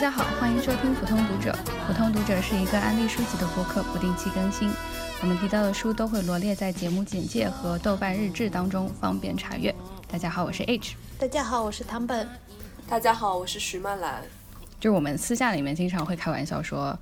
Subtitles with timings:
[0.00, 1.54] 家好，欢迎收听普通读者。
[1.86, 4.66] 普通读者是一个安利书籍的播客，不定期更新。
[5.20, 9.74] 我们提到的书都会罗列在节目简介和豆瓣日志当中，方便查阅。
[10.10, 10.94] 大家好，我是 H。
[11.18, 12.26] 大家好，我是唐本。
[12.88, 14.22] 大家好，我是徐曼兰。
[14.80, 16.98] 就我们私下里面经常会开玩笑说，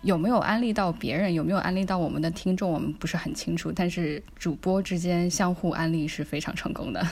[0.00, 3.70] 有没有安利到别人，有没有安利到我们的听众，我们不是很清楚。
[3.70, 7.06] 但是主播之间相互安利是非常成功的。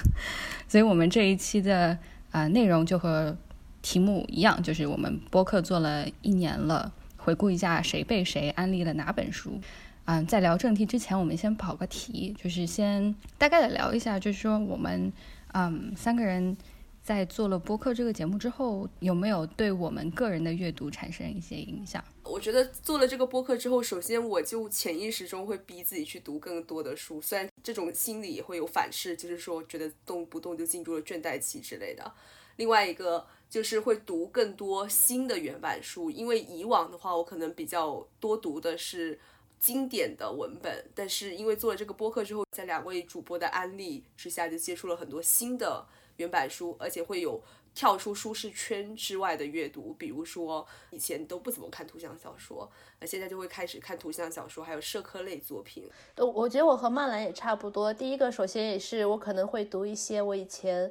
[0.67, 1.97] 所以我们这一期的
[2.33, 3.37] 啊内容就和
[3.83, 9.59] 题目一样，就是我们播客做了一年了，回顾一下谁被谁安利了哪本书。
[10.07, 15.13] 嗯，在聊正题之前，我们先跑个题，就是先大概的聊一下，就是说我们
[15.53, 16.57] 嗯三个人
[17.03, 22.03] 在做了播客这个节目之后，有没有对我们个人的阅读产生一些影响？
[22.25, 32.13] 我觉得做了这个播客之后，首先我就潜意识中会逼自己去读更多的书，虽然这种心理也会有反噬，就是说觉得动不动就进入了倦怠期之类的。
[32.57, 39.21] 另外一个就是会读更多新的原版书，因为以往的话，我可能比较多读的是。
[39.61, 47.39] 经典的文本，但是因为做了这个播客之后，在两位主播的安利之下，就接触了很多新的原版书，而且会有
[47.75, 55.91] 跳出舒适圈之外的阅读，比如说以前都不怎么看图像小说，那现在就会开始看图像小说，还有社科类作品。
[56.15, 57.93] 呃，我觉得我和曼兰也差不多。
[57.93, 60.91] 第一个，首先也是我可能会读一些我以前。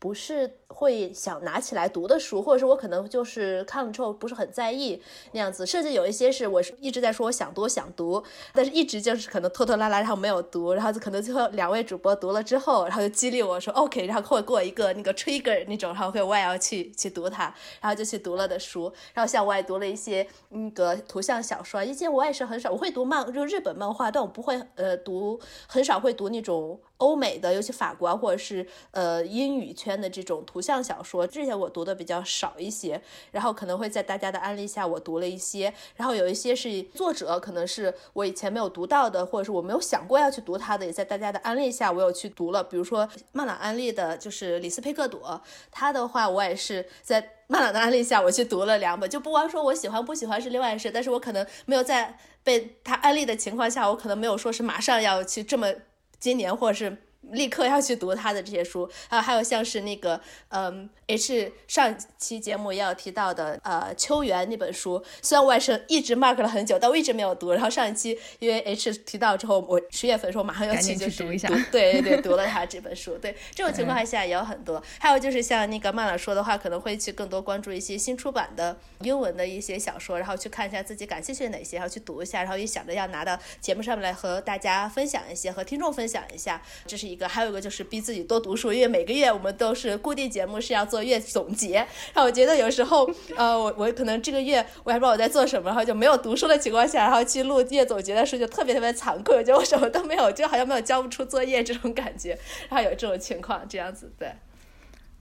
[0.00, 5.00] 不是会想拿起来读的书，或者是我可能就是看了之后不是很在意
[5.32, 26.80] 那样子，甚至有一些是我是一直在说我想读想读，但是一直就是可能拖拖拉拉，然后没有读，然后就可能最后两位主播读了之后，然后就激励我说 OK，然后会给我一个那个 trigger 那种，然后会我也要去去读它，然后就去读了的书，然后像我也读了一些那个图像小说，以前我也是很少，我会读漫就日本漫画，但我不会呃读很少会读那种。
[27.00, 42.62] 欧美的，尤其法国或者是呃英语圈的这种图像小说，之前我读的比较少一些，然后可能会在大家的安利下我读了一些，然后有一些是作者可能是我以前没有读到的，或者是我没有想过要去读他的，也在大家的安利下我有去读了。
[42.62, 45.40] 比如说曼朗安利的就是李斯佩克朵，
[45.70, 55.72] 他的话我也是在曼朗的安利下我去读了两本，就不光说我喜欢不喜欢是另外一事，但是我可能没有在被他安利的情况下，我可能没有说是马上要去这么。
[56.18, 56.96] 今年或者是。
[57.22, 67.52] 立刻要去读他的这些书，啊，还有像是那个，嗯，H 上期节目也有提到的，呃，秋园那本书，虽然我也是一直 mark 了很久，但我一直没有读。
[67.52, 73.16] 然后上一期因为 H 提到之后，我十月份的时候马上要去就是读一下，对对对， 读了他这本书。
[73.18, 87.20] 对这种情况下也有很多，还有就是像那个曼老说的话，可能会去更多关注一些新出版的英文的一些小说，然后去看一下自己感兴趣的哪些，然后去读一下，然后也想着要拿到节目上面来和大家分享一些，和听众分享一下，这是一。
[87.20, 91.74] 个还有一个就是逼自己多读书，因为每个月我们都是固定节目是要做月总结。
[91.74, 93.06] 然后我觉得有时候，
[93.36, 102.38] 呃，我我可能这个月我还不知道我在做什么，然后就没有读书的情况下，然后去录月总结的时候就特别特别惭愧，我觉得我什么都没有，就好像没有交不出作业这种感觉。
[102.70, 104.32] 然后有这种情况，这样子对。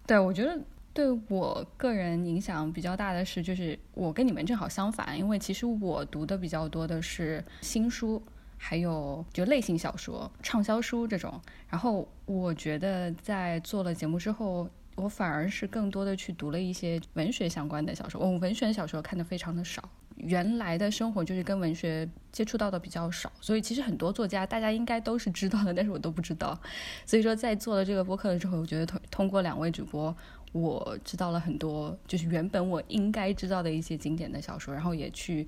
[0.07, 0.57] 对，我觉得
[0.93, 8.23] 对我个人影响比较大的是，就是我跟你们正好相反，因为其实我读的比较多的是新书。
[8.61, 18.19] 还有就类型小说、畅销书这种，然后我觉得在做了节目之后，我反而是更多的去读了一些文学相关的小说。
[18.19, 19.81] 我文学小说看的非常的少，
[20.17, 26.59] 原来的生活就是跟文学接触到的比较少，所以其实很多作家大家应该都是知道的，但是我都不知道。
[27.05, 30.13] 所以说在做了这个播客了之后，我觉得通通过两位主播，
[30.51, 35.47] 我知道了很多，就是原本我应该知道的一些经典的小说，然后也去。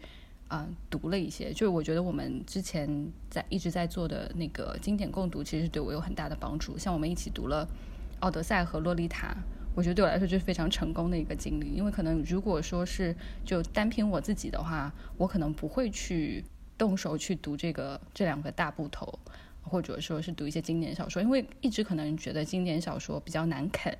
[0.53, 6.77] 嗯，读了一些，就是我觉得我们之前在一直在做的那个经典共读，其实对我有很大的帮助。
[6.77, 7.65] 像我们一起读了
[8.19, 9.27] 《奥德赛》和《洛丽塔》，
[9.73, 11.67] 我觉得对我来说就是非常成功的一个经历。
[11.67, 16.43] 因为可能如果说是就单凭我自己的话，我可能不会去
[16.77, 19.17] 动手去读这个这两个大部头，
[19.61, 23.97] 或者说是读一些经典小说，因为一直可能觉得经典小说比较难啃。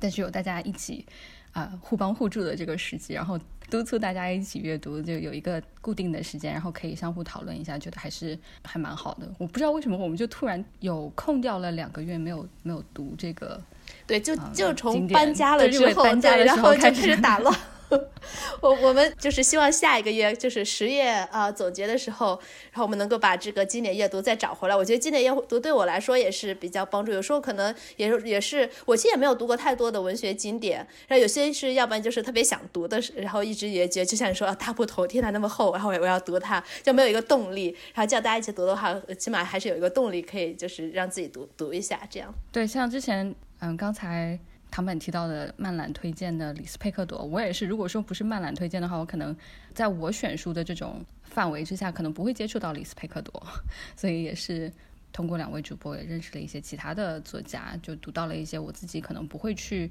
[0.00, 1.06] 但是有大家一起
[1.54, 3.40] 啊互帮互助的这个时机，然后。
[3.70, 9.26] 督促大家一起阅读，就有一个固定的时间，然后可以相互讨论一下，觉得还是还蛮好的。
[9.38, 13.60] 我不知道为什么我们就突然有空掉了两个月没有没有读这个，
[14.06, 17.58] 对，就就从搬家了之后，对，然后就开始打乱。
[18.60, 22.40] 我我们就是希望下一个月就是十月啊总结的时候，
[22.72, 24.74] 然后我们能够把这个经典阅读再找回来。
[24.74, 27.12] 我觉得经典阅读对我来说也是比较帮助。
[27.12, 37.76] 有时候可能也是也是我其实也没有读过太多的文学经典，然后有些是要不然就是特别想读的，然后一直也觉得就像你说大部头天哪那么厚，然后我我要读它，就没有一个动力。
[37.94, 42.34] 然后叫大家一起读的话，起码还是有一个动力可以就是让自己读读一下这样。
[42.50, 44.38] 对，像之前嗯刚才。
[44.74, 47.64] 唐本提到的漫懒推荐的李斯佩克朵，我也是。
[47.64, 49.36] 如果说不是漫懒推荐的话，我可能
[49.72, 53.46] 在我选书的这种范围之下，可能不会接触到李斯佩克朵。
[53.94, 54.72] 所以也是
[55.12, 59.88] 通过两位主播也认识了一些其他的作家，就读到了一些我自己可能不会去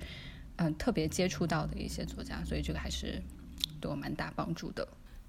[0.58, 3.24] 嗯特别接触到的一些作家，所以这个还是
[3.80, 4.86] 对我蛮大帮助的。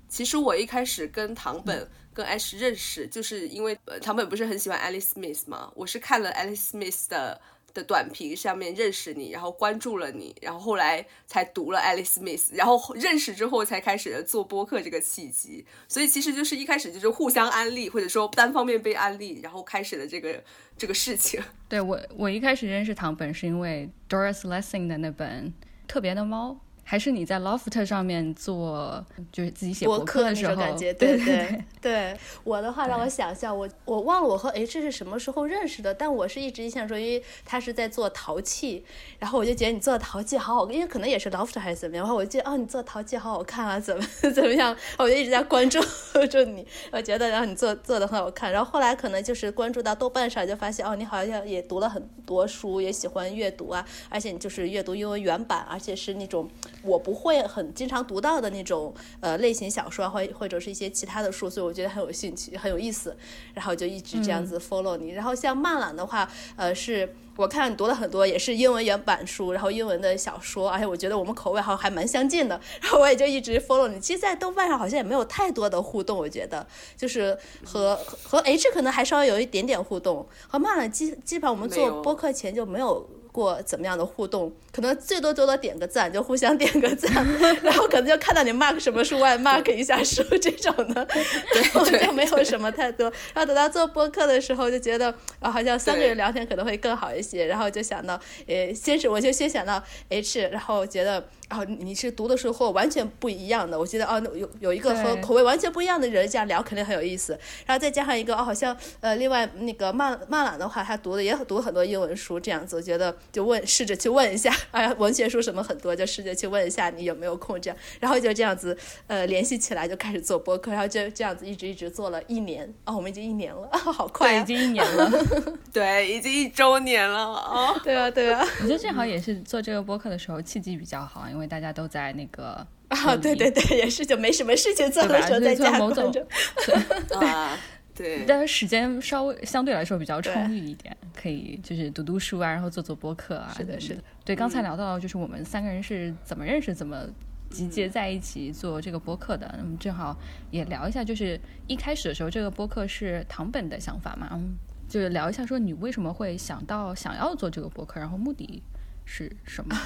[0.09, 5.71] 其实我一开始跟唐本、跟 Ash 认识，就是因为唐本不是很喜欢 Alice Smith 吗？
[5.77, 7.41] 我是看了 Alice Smith 的
[7.75, 15.67] 的短评上面认识你，然后关注了你，然后后来才读了 Alice Smith，然后认识之后才开始做播客这个契机。
[15.89, 20.43] 所以其实就是一开始就是互相安利，或者说单方面被安利，然后开始了这个
[20.79, 21.43] 这个事情。
[21.69, 25.49] 对我，我一开始认识唐本是因为 Doris Lessing 的那本
[25.89, 26.53] 《特别的猫》。
[26.87, 32.17] 还是你在 Loft 上面做，就是自己写博客的时候，对对对对。
[32.45, 38.85] 我的话让我想象，我我忘了我和 H 是什么时候认识的，但我是一直印象中，因为他是在做陶器，
[39.19, 45.81] 然后我就觉得你做的陶器好好，因为可能也是 Loft 还是怎么样，然后我就觉得哦，你做陶器好好看啊，怎 么怎么样，我就一直在关注
[46.31, 56.51] 注你，我觉得然后你做做的很好看，然后后来可能就是关注到豆瓣上，就发现哦，你好像也读了很多书，也喜欢阅读啊，而且你就是阅读英文原版，而且是那种。
[56.85, 63.17] 我不会很经常读到的那种呃类型小说，或或者是一些其他的书，所以我觉得很有兴趣，很有意思，
[63.55, 65.11] 然后就一直这样子 follow 你。
[65.11, 73.99] 然后像漫懒的话，呃，是我看你读了很多也是英文原版书，然后英文的小说，而且我觉得我们口味好像还蛮相近的，然后我也就一直 follow 你。
[73.99, 76.67] 其实，在豆瓣上好像也没有太多的互动，我觉得
[76.97, 83.09] 就是和和 H 可能还稍微有一点点互动，和漫懒基基本上我们做播客前就没有。
[83.35, 87.13] 过怎么样的互动，可能最多最多点个赞，就互相点个赞，
[87.65, 91.05] 然后可能就看到你 mark 什么书，我也 mark 一下书这种的，
[91.53, 93.13] 然后就没有什么太多。
[93.35, 97.45] 然后等到做播客的时候，就觉得啊，好像三个人聊天可能会更好一些。
[97.47, 101.29] 然后就想到，呃，先是我就先想到 H，然后觉得。
[101.49, 107.39] 然后你是读的时候完全不一样的，我觉得哦，有有一个和口味完全不一样的人这样聊肯定很有意思。
[107.67, 117.77] 然后再加上一个哦，好像呃，另外那个曼曼朗的话，他读的也读很多英文书，这样子我觉得就问试着去问一下， 哎呀，文学书什么很多，就试着去问一下你有没有空这样。
[118.01, 118.77] 然后就这样子
[119.07, 122.73] 呃联系起来就开始做播客，然后就这样子一直一直做了一年。
[122.87, 125.11] 哦，我们已经一年了， 好快，已经一年了，
[125.73, 127.19] 对，已经一周年了。
[127.25, 128.11] 哦，对啊。
[128.11, 128.47] 对啊。
[128.63, 132.15] 我觉得正好也是做这个播客的时候契机比较好，因为大家都在。
[132.15, 136.15] 那个啊，对对对，也是就没什么事情做的时候在家某种
[137.21, 137.59] 啊，
[137.93, 144.03] 对，但是时间稍微相对来说比较充裕一点，可以就是读读书啊，然后做做播客啊，是的，是的。
[144.25, 147.05] 对，刚才聊到就是我们三个人是怎么认识、怎么
[147.51, 150.17] 集结在一起做这个播客的，那么正好
[150.53, 154.55] 也聊一下，就是一开始的时候这个播客是唐本的想法嘛，嗯，
[154.89, 158.63] 就是聊一下说你为什么会想到想要做这个播客，然后目的
[159.05, 159.77] 是什么？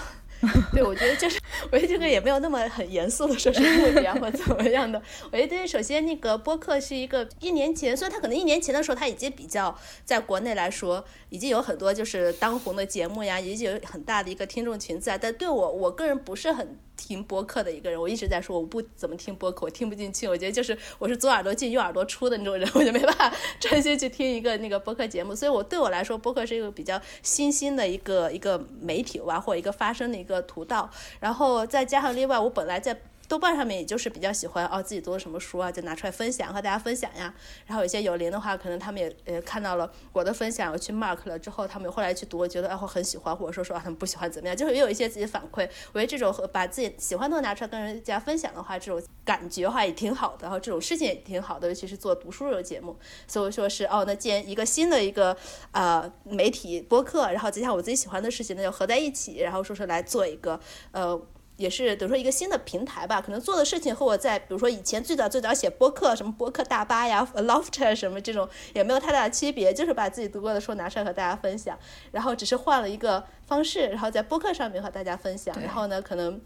[0.72, 1.37] 对，我觉得就是，
[1.70, 5.00] 我觉得这个也没有那么很严肃的说是目的啊或怎么样的。
[5.32, 16.78] 我觉得首先那个播客是一个一年前，虽然他可能一年前的时候他已经比较在国内来说已经有很多就是当红的节目呀，已经有很大的一个听众群在，但对我我个人不是很。
[16.98, 20.26] 听播客的一个人，我一直在说我不怎么听播客，我听不进去。
[20.26, 25.32] 我觉得就是我是左耳朵进右耳朵出的那种人，我就没办法专心去听一个那个播客节目。
[25.32, 30.90] 所以，我对我来说，播客是一个比较新兴的一个一个媒体吧，或者一个发声的一个途道。
[31.20, 33.00] 然后后再加上另外，我本来在。
[33.28, 37.34] 豆瓣上面也就是比较喜欢哦，自己读了什么书啊，就拿出来分享和大家分享呀。
[37.66, 45.68] 然后有些有灵的话，可能他们也呃看到了我的分享，我去 mark 了之后，他们后来去读，我觉得哎我很喜欢，或者说说啊他们不喜欢怎么样，就是也有一些自己反馈。
[45.92, 52.96] 我觉得这种和把自己喜欢的拿出来跟人家分享的话，这种感觉话也挺好的，然后这种事情也挺好的，尤其是做读书这个节目。
[53.26, 55.36] 所以说是哦，那既然一个新的一个
[55.72, 60.58] 呃媒体播客，然后接下来我自己喜欢的事情，那就合在一起，然后说是来做一个
[60.92, 61.20] 呃。
[61.58, 71.78] 也是等于说一个新的平台吧，可能做的事情和我在比如说以前最早最早写播客，什么播客大巴呀、Lofter 什么这种也没有太大的区别，就是把自己读过的书拿出来和大家分享，
[72.12, 76.40] 然后只是换了一个方式，然后在播客上面和大家分享，然后呢可能。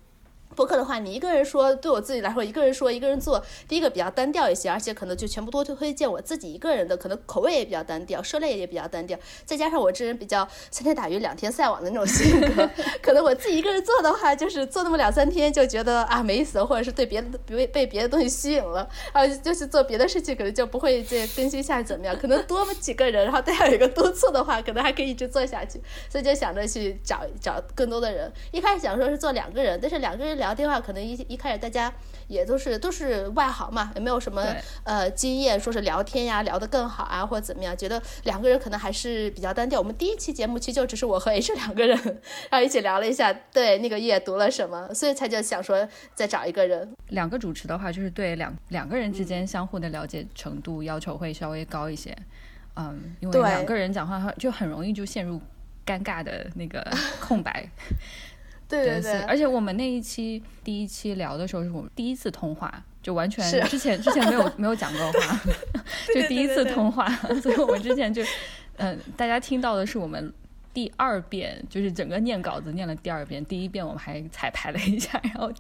[0.55, 12.69] 播客的话，你一个人说，对我自己来说，一个人说，一个人做，第一个比较单调一些，而且可能就全部都推荐我自己一个人的，可能口味也比较单调，涉猎也比较单调，再加上我这人比较三天打鱼两天晒网的那种性格，
[13.01, 22.15] 可能我自己一个人做的话，就是做那么两三天就觉得啊没意思，或者是对别的被被别的东西吸引了，啊就是做别的事情，可能就不会再更新下去怎么样？
[22.19, 25.81] 可能多几个人，然后大家有一个督促的话，可能还可以一直做下去，
[26.11, 28.31] 所以就想着去找找更多的人。
[28.51, 30.42] 一开始想说是做两个人，但是两个人。
[30.43, 31.93] 聊天的话，可能一一开始大家
[32.27, 34.45] 也都是都是外行嘛，也没有什么
[34.83, 39.79] 呃经验，说是聊天呀聊得更好啊，或者怎么样，觉得两个人可能还是比较单调。
[39.79, 41.97] 我们第一期节目其实就只是我和 H 两个人，
[42.51, 46.93] 然后一起聊了一下，对那个夜读了什么，所以才就想说再找一个人。
[47.09, 52.17] 两个主持的话，就是对两两个人之间相互的了解程度要求会稍微高一些。
[52.75, 55.41] 嗯，因为两个人讲话就很容易就陷入
[55.87, 56.83] 尴尬的那个
[57.21, 57.69] 空白。
[58.73, 65.41] 对对对，而且我们那一期第一期聊的时候是我们第一次通话，就完全之前之前没有 没有讲过话，
[66.15, 67.09] 就第一次通话，
[67.43, 68.23] 所以我们之前就
[68.77, 70.33] 嗯，大家听到的是我们
[70.73, 75.53] 第二遍，就是整个念稿子念了第二遍，第一遍我们还彩排了一下，然后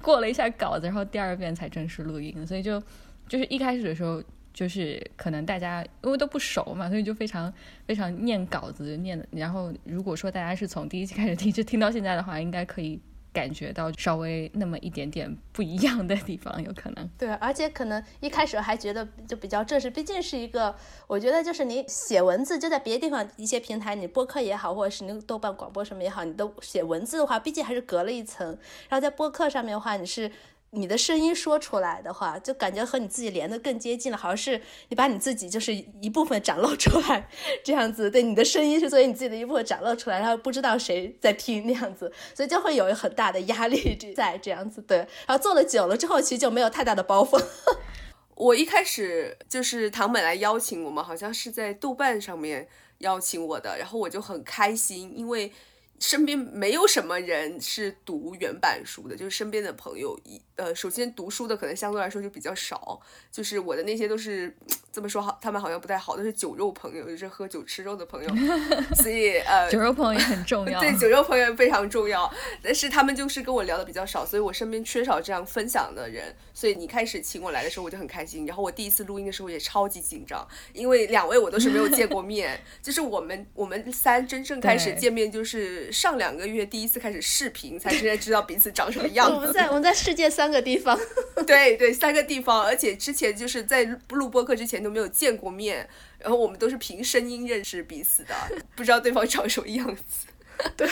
[0.00, 2.82] 过了一下稿子，然后第二遍才正式录音，所以就
[3.28, 4.22] 就是一开始的时候。
[4.58, 7.52] 就是可能大家因为都不熟嘛，所以就非常
[7.86, 9.24] 非常念稿子念的。
[9.30, 13.00] 然后如果说大家是从第一期开始听，就听到现在的话，应该可以
[13.32, 17.08] 感觉到稍微那么一点点不一样的地方，有可能。
[17.16, 20.74] 对，而且可能一开始还觉得就比较正式，毕竟是一个，
[21.06, 28.58] 我觉得就是你写文字就在别的地方一些平台，你播客也好，或者是那个豆瓣广播什么也好，你都写文字的话，毕竟还是隔了一层。
[28.88, 30.32] 然后在播客上面的话，你是。
[30.70, 34.60] 你的声音说出来的话，就感觉和你自己连得更接近了，好像是
[34.90, 37.28] 你把你自己就是一部分展露出来，
[37.64, 47.42] 这样子，对，你的声音是作为你自己的一部分展露出来，然后不知道谁在听那样子，所以就会有很大的压力在这样子，对，然后做了久了之后，其实就没有太大的包袱。
[48.36, 55.50] 我一开始就是唐本来邀请我们，好像是在豆瓣上面邀请我的，然后我就很开心，因为。
[56.00, 63.00] 身边没有什么人是读原版书的，就是身边的朋友，一呃，首先读书的可能相对来说就比较少，
[63.30, 64.54] 就是我的那些都是
[64.92, 68.30] 这么说好，他们好像不太好，都是酒肉朋友，就是喝酒吃肉的朋友，
[69.02, 85.87] 所以呃，酒肉朋友也很重要，对， 酒肉朋友非常重要，但是他们就是跟我聊的比较少，所以我身边缺少这样分享的人，所以你开始请我来的时候我就很开心，然后我第一次录音的时候也超级紧张，因为两位我都是没有见过面， 就是我们我们三真正开始见面就是。
[85.92, 89.34] 上两个月第一次开始视频，才真正知道彼此长什么 样子。
[89.34, 90.98] 我们在我们在世界三个地方，
[91.46, 98.34] 对对，三个地方，而且之前就是在录播课之前都没有见过面，然后我们都是凭声音认识彼此的，
[98.76, 100.26] 不知道对方长什么样子。
[100.76, 100.88] 对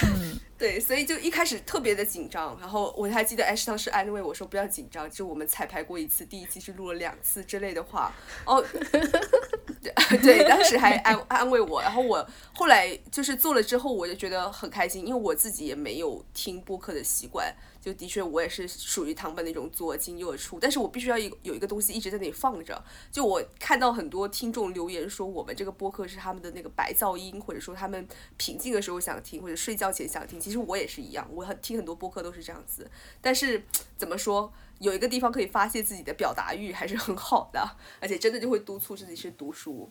[0.58, 8.12] 对，所以就一开始特别的紧张，然后我还记得 Ash 当时安慰我说不要紧张，就我们彩排过一次，第一期是录了两次之类的话。
[8.46, 8.64] 哦，
[10.22, 17.54] 对，当时还安安慰我，然后我后来就是做了之后，我就觉得很开心，因为我自己也没有听播客的习惯。
[17.86, 22.84] 就的确，我也是属于唐本那种左进右出，但是我必须要有有一个东西一直在那里放着。
[23.12, 28.04] 就我看到很多听众留言说，我们这个播客是他们的那个白噪音，或者说他们
[28.36, 30.40] 平静的时候想听，或者睡觉前想听。
[30.40, 32.90] 其实我也是一样，我很听很多播客都是这样子。
[33.20, 33.62] 但是
[33.96, 39.88] 怎么说，有一个地方可以发泄自己的表达欲还是很好的，而且真的就会督促自己去读书。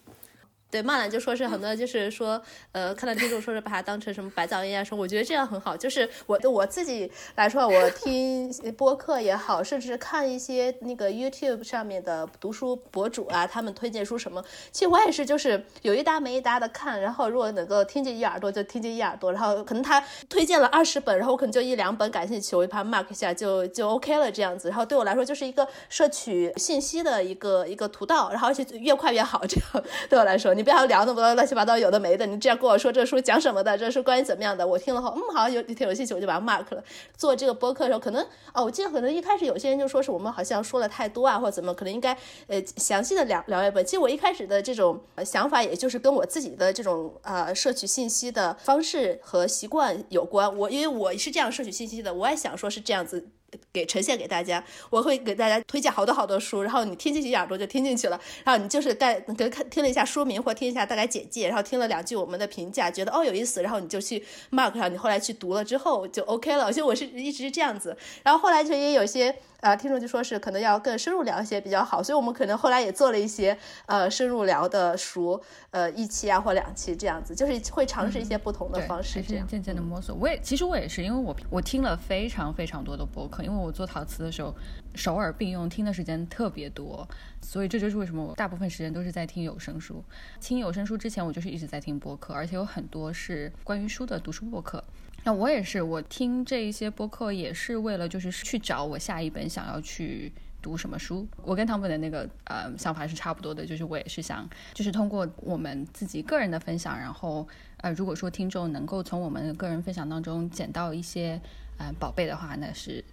[0.76, 2.42] 对，曼兰就说是很多，就是说，
[2.74, 5.78] 呃，看到听众说是把它当成什么白噪音啊，说我觉得这样很好。
[5.78, 17.00] 就是我的我自己来说，我听播客也好，甚至看一些那个 YouTube 上面的读书博主啊，他们推荐书什么，其实我也是，就是有一搭没一搭的看。
[17.00, 19.32] 然后如果能够听进一耳朵，就听进一耳朵。
[19.32, 24.68] 然后可能他推荐了二十本，然后我可能就一两本感兴趣，我一把它 mark 一下，就就 OK 了这样子。
[24.68, 28.30] 然后对我来说就是一个摄取信息的一个一个途道。
[28.30, 30.65] 然后而且越快越好，这样 对我来说，你。
[30.66, 36.84] 不要聊那么多乱七八糟有的没的，你这样跟我说这书讲什么的，这书关于怎么样的，我听了后，嗯，好像有挺有兴趣，我就把它 mark 了。
[37.16, 42.18] 做这个播客的时候，可能哦，我记得可能一开始有些人就说是我们好像说了太多啊，或者怎么，可能应该
[42.48, 43.86] 呃详细的聊聊一本。
[43.86, 50.58] 其实我一开始的这种想法，也就是跟我自己的这种呃摄取信息的方式和习惯有关。
[50.58, 53.28] 我因为我是这样摄取信息的，我也想说是这样子。
[53.72, 66.72] 给呈现给大家，我会给大家推荐好多好多书，然后你听进去一耳朵就听进去了，然后你就是概跟看听了一下说明或听一下大概简介，然后听了两句我们的评价，觉得哦有意思，然后你就去 mark 上，你后来去读了之后就 OK 了。
[66.72, 69.36] 所以我是一直是这样子，然后后来就也有些。
[69.66, 73.58] 啊，听众就说是可能要更深入聊一些比较好，所以我们可能后来也做了一些
[73.88, 75.42] 呃深入聊的书，
[75.72, 80.16] 呃一期啊或两期这样子，就是会尝试一些不同的方式，这样渐渐的摸索。
[80.16, 84.54] 我也其实我也是，因为我我听了非常非常多的播客，因为我做陶瓷的时候
[84.94, 87.08] 首尔并用，听的时间特别多，
[87.42, 90.04] 所以这就是为什么我大部分时间都是在听有声书。
[90.40, 94.84] 听有声书之前，我就是一直在听播客，而且有很多是关于书的读书播客。
[95.26, 101.28] 那我也是，我听这一些播客也是为了就是去找我下一本想要去读什么书。
[101.42, 111.42] 我跟唐本的那个呃想法是差不多的，就是我也是想，就是通过我们自己个人的分享，然后呃如果说听众能够从我们的个人分享当中捡到一些
[111.80, 113.04] 嗯宝贝的话，那是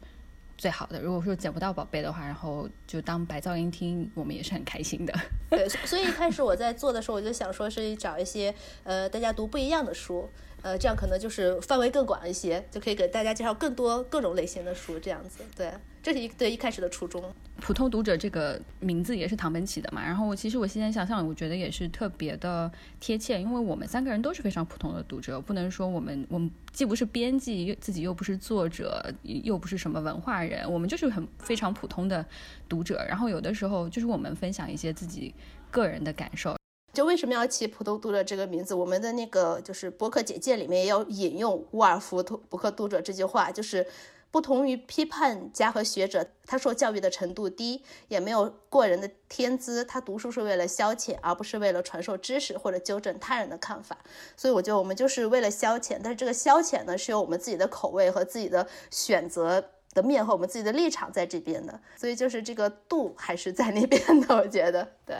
[0.58, 1.00] 最好的。
[1.00, 5.14] 如果说捡不到宝贝的话，然后就当白噪音听，我们也是很开心的。
[5.48, 8.54] 对，所以一开始我在做的时候，我就想说是找一些
[8.84, 10.28] 呃大家读不一样的书。
[10.62, 15.44] 呃，这样可能就是范围更广一些，就可以给大家介绍更多各种类型的书，这样子。
[15.56, 17.22] 对，这是一对一开始的初衷。
[17.60, 20.02] 普通读者这个名字也是唐本起的嘛。
[20.04, 32.24] 然后我其实我现在想想，我觉得也是特别的贴切，因为我们三个人都是非常普通的读者，不能说我们我们既不是编辑，自己又不是作者，又不是什么文化人，我们就是很非常普通的
[32.68, 33.04] 读者。
[33.08, 35.34] 然后有的时候就是我们分享一些自己
[35.70, 36.56] 个人的感受。
[36.92, 38.74] 就为什么要起普通读者这个名字？
[38.74, 43.86] 我们的那个就是博客简介里面也要引用沃尔夫博客读者这句话，就是
[44.30, 53.96] 不同于批判家和学者，他受教育的程度低，也没有过人的天资，他读书是为了消遣，而不是为了传授知识或者纠正他人的看法。
[54.36, 65.16] 所以我觉得我们就是为了消遣，但是这个消遣呢，是有我们自己的口味和自己的选择的面和我们自己的立场在这边的，所以就是这个度还是在那边的，我觉得对。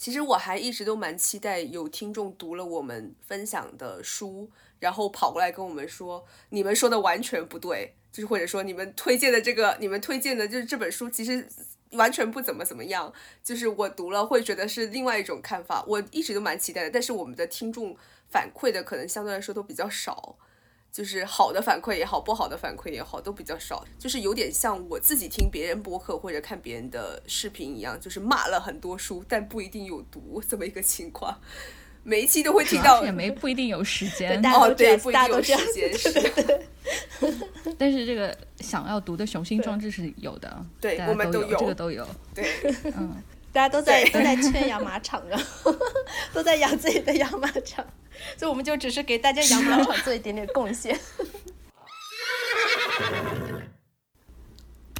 [0.00, 11.46] 其实我还一直都蛮期待有听众读了我们分享的书，然后跑过来跟我们说，你们说的完全不对，就是或者说你们推荐的这个，你们推荐的就是这本书，其实
[11.90, 13.12] 完全不怎么怎么样，
[13.44, 15.84] 就是我读了会觉得是另外一种看法。
[15.86, 17.94] 我一直都蛮期待的，但是我们的听众
[18.30, 20.38] 反馈的可能相对来说都比较少。
[20.92, 23.84] 就是好的反馈也好，不好的反馈也好，都比较少。
[23.98, 31.38] 就是有点像我自己听别人播客或者看别人的视频一样，就是骂了很多书，但不一定有读这么一个情况。
[32.02, 36.60] 每一期都会听到， 也没不一定有时间哦，对，不一定有时间是。
[37.78, 42.44] 但是这个想要读的雄心壮志是有的，对，我们都有，这个都有，对，
[42.96, 43.22] 嗯。
[43.52, 45.40] 大家都在都在圈养马场啊，
[46.32, 47.84] 都在养自己的养马场，
[48.36, 50.98] 所以我们就只是给大家养马场做一点点贡献。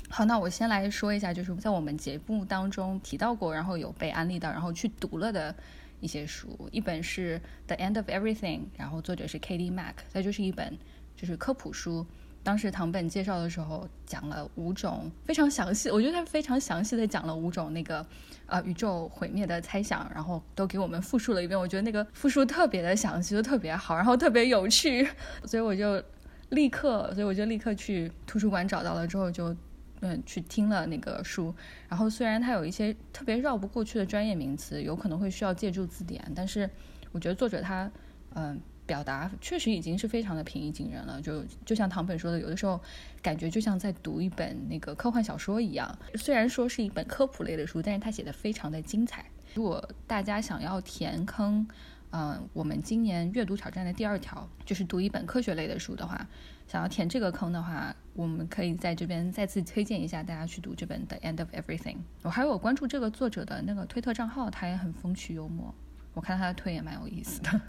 [0.08, 5.54] 好，那我先来说一下，就是在我们节目当中提到过，然后有被安利到，然后去读了的
[6.00, 6.68] 一些书。
[6.72, 7.38] 一本是
[7.68, 10.76] 《The End of Everything》，然后作者是 Katie Mack，再就是一本
[11.16, 12.04] 就是科普书。
[12.50, 18.04] 当时唐本介绍的时候讲了五种非常详细，我觉得他非常详细的讲了五种那个
[18.46, 21.56] 呃宇宙毁灭的猜想，然后都给我们复述了一遍。
[21.56, 25.08] 我觉得那个复述特别的详细，就特别好，然后特别有趣，
[25.46, 26.02] 所以我就
[26.48, 29.54] 立刻，所以我就立刻去图书馆找到了之后就
[30.00, 31.54] 嗯去听了那个书。
[31.88, 36.68] 然后虽然它有一些特别绕不过去的专业名词，有可能会需要借助字典，但是
[37.12, 37.88] 我觉得作者他
[38.34, 38.60] 嗯。
[38.90, 42.80] 表达确实已经是非常的平易近人了，就就像唐本说的，有的时候
[43.22, 45.96] 感觉就像在读一本那个科幻小说一样。
[46.16, 49.24] 虽然说是一本科普类的书，但是他写的非常的精彩。
[49.54, 51.64] 如果大家想要填坑，
[52.10, 56.26] 嗯，我们今年阅读挑战的第二条就是读一本科学类的书的话，
[56.66, 61.94] 想要填这个坑的话，我们可以在这边再次推荐一下大家去读这本《The End of Everything》。
[62.22, 65.72] 我还有关注这个作者的那个推特账号，他也很风趣幽默，
[66.14, 67.60] 我看他的推也蛮有意思的。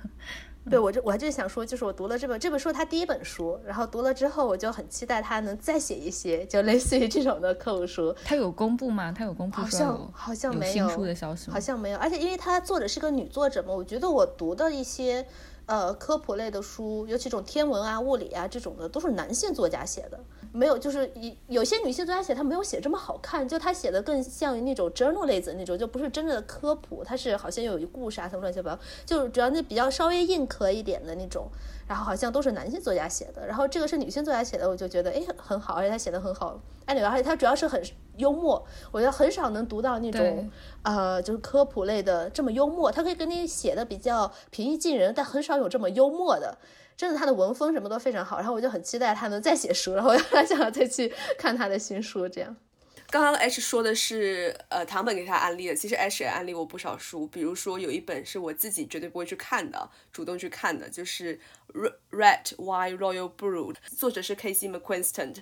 [0.69, 8.15] 对我这我还就想说，就是我读了这本这本书，他第一本书，然后读了之后，我就很期待他能再写一些，就类似于这种的科普书。
[8.23, 9.11] 他有公布吗？
[9.11, 11.97] 他有公布好像好像没有新书的消息，好像没有。
[11.97, 15.25] 而且因为他作者是个女作者嘛，我觉得我读的一些。
[15.71, 20.19] 呃，科普类的书，尤其这种天文啊、物理啊这种的，都是男性作家写的，
[20.51, 31.47] 没有，就是有有些女性作家写，她没有写这么好看，就她写的更像于那种 journal 类子那种，就不是真正的科普，她是好像有一故事啊什么乱七八糟，就是主要那比较稍微硬壳一点的那种。
[31.91, 37.83] 然后好像都是男性作家写的，然后这个是女性作家写的，我就觉得哎很好，而且他写的很好，哎，而且他主要是很
[38.15, 40.49] 幽默，我觉得很少能读到那种
[40.83, 46.57] 呃就是科普类的这么幽默，他可以给你写的比较平易近人，但很少有这么幽默的，
[46.95, 52.55] 真的他的文风什么都非常好，然后我就很期待他能再写书，然后我 想再去看他的新书这样。
[53.11, 55.75] 刚刚 H 说的是，呃，唐本给他安利的。
[55.75, 61.37] 其实 H 也安利我不少书，比如说有一本是我自己绝对不会去看的，主动去看的，就是
[62.09, 65.35] 《Red Wine Royal Brood》，作者是 Casey McQuiston。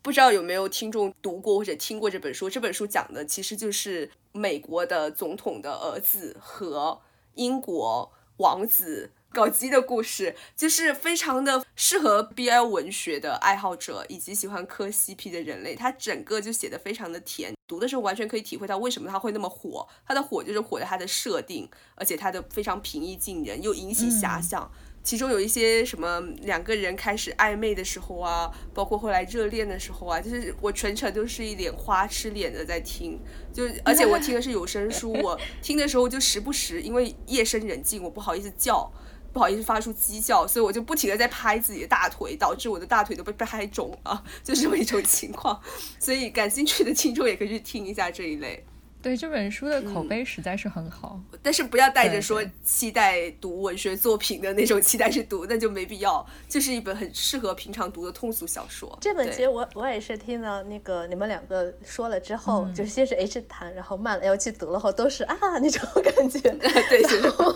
[0.00, 2.48] 不知道有没有听众读过或者听过这本书？
[2.48, 7.00] 这本书讲的其实就是美国的总统的儿子和
[7.34, 9.10] 英国王子。
[9.32, 19.86] 搞基的故事就是非常的适合 BL 文学的爱好者以及喜欢磕 CP 的人类，它整个就写的非常的甜，读的时候完全可以体会到为什么它会那么火。
[20.06, 24.70] 它的火就是火在它的设定，而且它的非常平易近人，又引起遐想。
[25.04, 33.18] 其中有一些什么两个人开始暧昧的时候啊，包括后来热恋的时候啊，就是我全程都是一脸花痴脸的在听，
[33.52, 38.90] 就而且我听的是有声书，我听的时候就时不时因为夜深人静，我不好意思叫。
[39.38, 45.62] 不好意思发出鸡叫，所以我就不停的在拍自己的大腿，导致我的大腿都被拍肿了， 就是这么一种情况。
[46.00, 48.64] 所以感兴趣的听众也可以去听一下这一类。
[49.00, 56.26] 对这本书的口碑实在是很好，但是不要带着说期待读文学作品的那种期待去读，那就没必要。
[56.48, 58.98] 就是一本很适合平常读的通俗小说。
[59.00, 66.40] 这本其实我我也是听到那个你们两个说了之后，就是先是 H 谈，然后慢了要去读了后，都是啊那种感觉。
[66.50, 67.52] 对，然后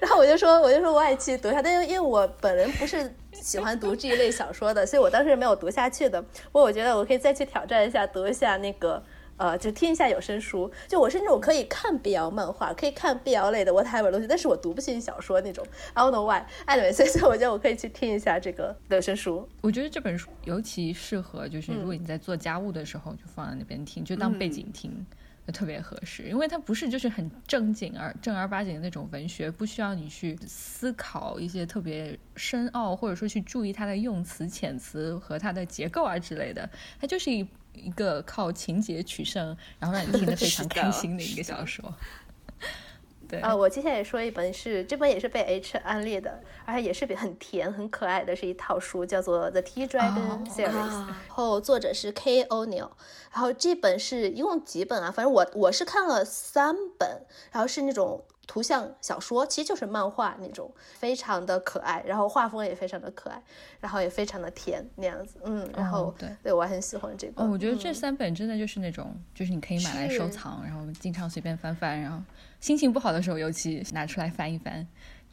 [0.00, 6.20] 然后我就说我就说我也去读一下，但是因为我本人不是喜欢读这一类小说的，所以我当时没有读下去的。
[6.20, 9.00] 不过我觉得我可以再去挑战一下，读一下那个。
[9.42, 10.70] 呃，就听一下有声书。
[10.86, 15.66] 就我是那种可以看 BL 漫画，可以看 BL 类的 whatever 东西，但是我读不进小说那种。
[15.94, 16.46] I don't know why。
[16.64, 19.48] Anyway，所以我觉得我可以去听一下这个有声书。
[19.60, 25.04] 我觉得这本书尤其适合，就是如果你在做家务的时候，就放在那边听，就当背景听，
[25.44, 26.22] 就特别合适。
[26.28, 36.70] 因为它不是就是很正经而正儿八经的那种文学，不需要你去思考一些特别深奥，或者说去注意它的用词遣词和它的结构啊之类的。
[37.00, 37.44] 它就是一。
[37.74, 41.92] 一个靠情节取胜，然后让你听得非常 开心的一个小说。
[43.28, 52.90] 对啊，我接下来说一本是这本也是被 H 安利的，而且也是很甜很可爱的是一套书，叫做 The Tea Dragon Series，然后作者是 K O'Neill，
[53.32, 55.10] 然后这本是一共几本啊？
[55.10, 58.22] 反正我我是看了三本，然后是那种。
[58.52, 63.42] 图像小说其实就是漫画那种，非常的可爱，然后画风也非常的可爱，
[63.80, 67.42] 然后也非常的甜那样子，嗯，然后对，对我很喜欢这个。
[67.42, 72.18] 哦，我觉得这三本真的就是那种，就是你可以买来收藏，然后经常随便翻翻，然后
[72.60, 74.86] 心情不好的时候尤其拿出来翻一翻。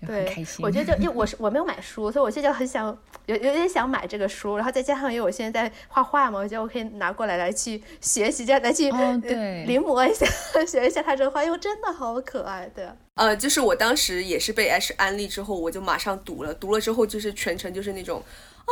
[0.08, 2.86] 对，我觉得就 因为我是我没有买书，所以我现在很想
[3.25, 10.25] 有有点想买这个书，然后再加上因为我现在在画画嘛，我觉得我可以拿过来来去学习，这样来去对临摹一下，
[10.65, 12.88] 学一下他这个画，因为真的好可爱，对。
[13.19, 18.23] 呃，就是我当时也是被 H 安利之后，我就马上读了，读了之后就是全程就是那种。
[18.69, 18.71] 哦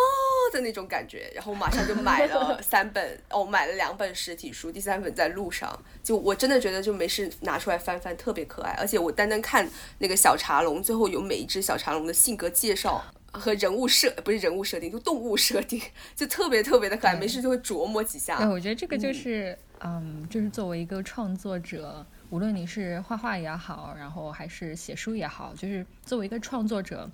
[0.53, 5.77] 的那种感觉，然后马上就买了 三本，哦，买了两本实体书，第三本在路上。
[6.03, 8.73] 就我真的觉得就没事拿出来翻翻，特别可爱。
[8.73, 15.81] 而且我单单看那个小茶龙，最后有每一只小茶龙的性格介绍和人物设，不是人物设定，就动物设定，
[16.15, 17.15] 就特别特别的可爱。
[17.15, 18.37] 没事就会琢磨几下。
[18.37, 27.09] 对，我觉得这个就是，嗯，就是作为一个创作者，无论你是画画也好，然后还是写书也好，就是作为一个创作者。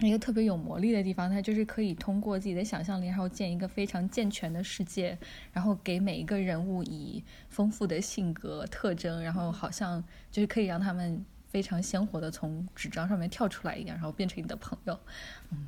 [0.00, 5.18] 一个特别有魔力的地方，它就是可以通过自己的想象力，然后建一个非常健全的世界，
[5.52, 14.98] 然后给每一个人物以丰富的性格特征，然后好像就是可以让他们非常鲜活的从纸张上面跳出来一样，然后变成你的朋友。
[15.50, 15.66] 嗯，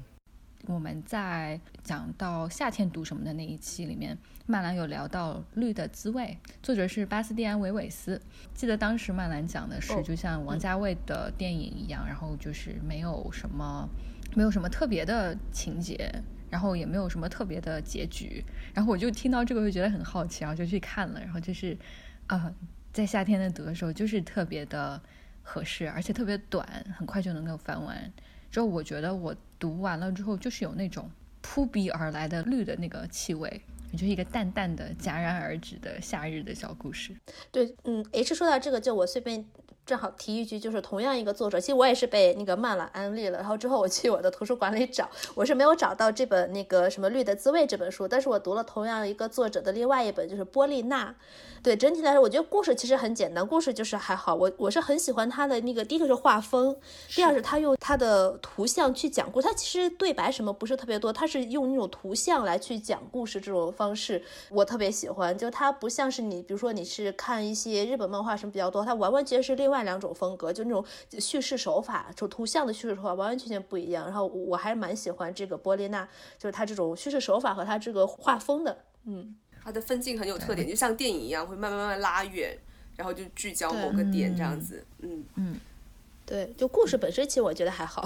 [0.67, 8.21] 我们在讲到夏天读什么的那一期里面，曼兰有聊到《绿的滋味》，作者是巴斯蒂安·维韦斯。
[8.55, 13.89] 记得当时曼兰讲的是，就像王家卫的电影一样，然后就是没有什么。
[14.35, 16.11] 没有什么特别的情节，
[16.49, 21.77] 然后也没有什么特别的结局，然后我就听到这个就觉得很好奇，然后就去看了，然后就是，
[22.29, 22.51] 啊，
[22.95, 24.99] 在夏天的读的时候就是特别的
[25.43, 28.11] 合适，而且特别短，很快就能够翻完。
[28.51, 31.09] 之后我觉得我读完了之后，就是有那种
[31.41, 37.15] 扑鼻而来的绿的那个气味，就是一个淡淡的戛然而止的夏日的小故事。
[37.53, 39.45] 对，嗯，H 说到这个，就我随便。
[39.85, 51.15] 正好提一句，就是同样一个作者，其实我也是被那个曼兰安利了，然后之后我去我的图书馆里找， 我是没有找到这本那个什么《绿的滋味》这本书，但是我读了同样一个作者的另外一本，就是波丽娜。
[51.63, 54.35] 对整体来说，我觉得故事其实很简单，故事就是还好。
[54.35, 56.75] 我我是很喜欢他的那个，第一个是画风，
[57.11, 59.47] 第二是他用他的图像去讲故事。
[59.47, 65.37] 他其实对白什么不是特别多，他是用那种图像来去讲故事这种方式，我特别喜欢。
[65.39, 70.85] 就他不像是你，比如说你是看一些日本漫画什么比较多，他完完全是另外两种风格，就那种
[71.19, 74.05] 叙事手法，就图像的叙事手法完完全全不一样。
[74.05, 76.09] 然后我还是蛮喜欢这个波丽娜，
[76.39, 79.35] 就是他这种叙事手法和他这个画风的，嗯。
[79.65, 82.59] 他的分镜很有特点，就像电影一样，会慢慢慢慢拉远，
[82.97, 84.85] 然后就聚焦某个点这样子。
[84.99, 85.61] 嗯嗯，
[86.27, 88.05] 对，就故事本身其实我觉得还好，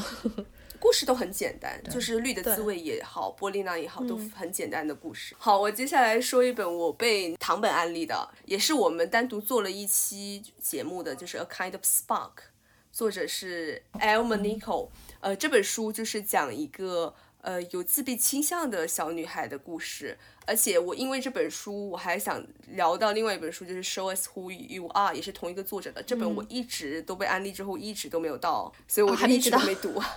[0.79, 5.35] 故事都很简单，就是绿的滋味也好，玻璃娜也好，都很简单的故事。
[5.39, 12.31] 好，我接下来说一本我被唐本安利的，也是我们单独做了一期节目的，就是《A Kind of Spark》，
[12.93, 14.89] 作者是 El Manico。
[15.21, 17.15] 呃，这本书就是讲一个。
[17.43, 26.03] 呃，有自闭倾向的小女孩的故事，而且我因为这本书，我还想聊到另外一本书，就是 Show Us Who You Are，也是同一个作者的。
[26.03, 30.01] 这本我一直都被安利之后，一直都没有到，所以我就一直都没读。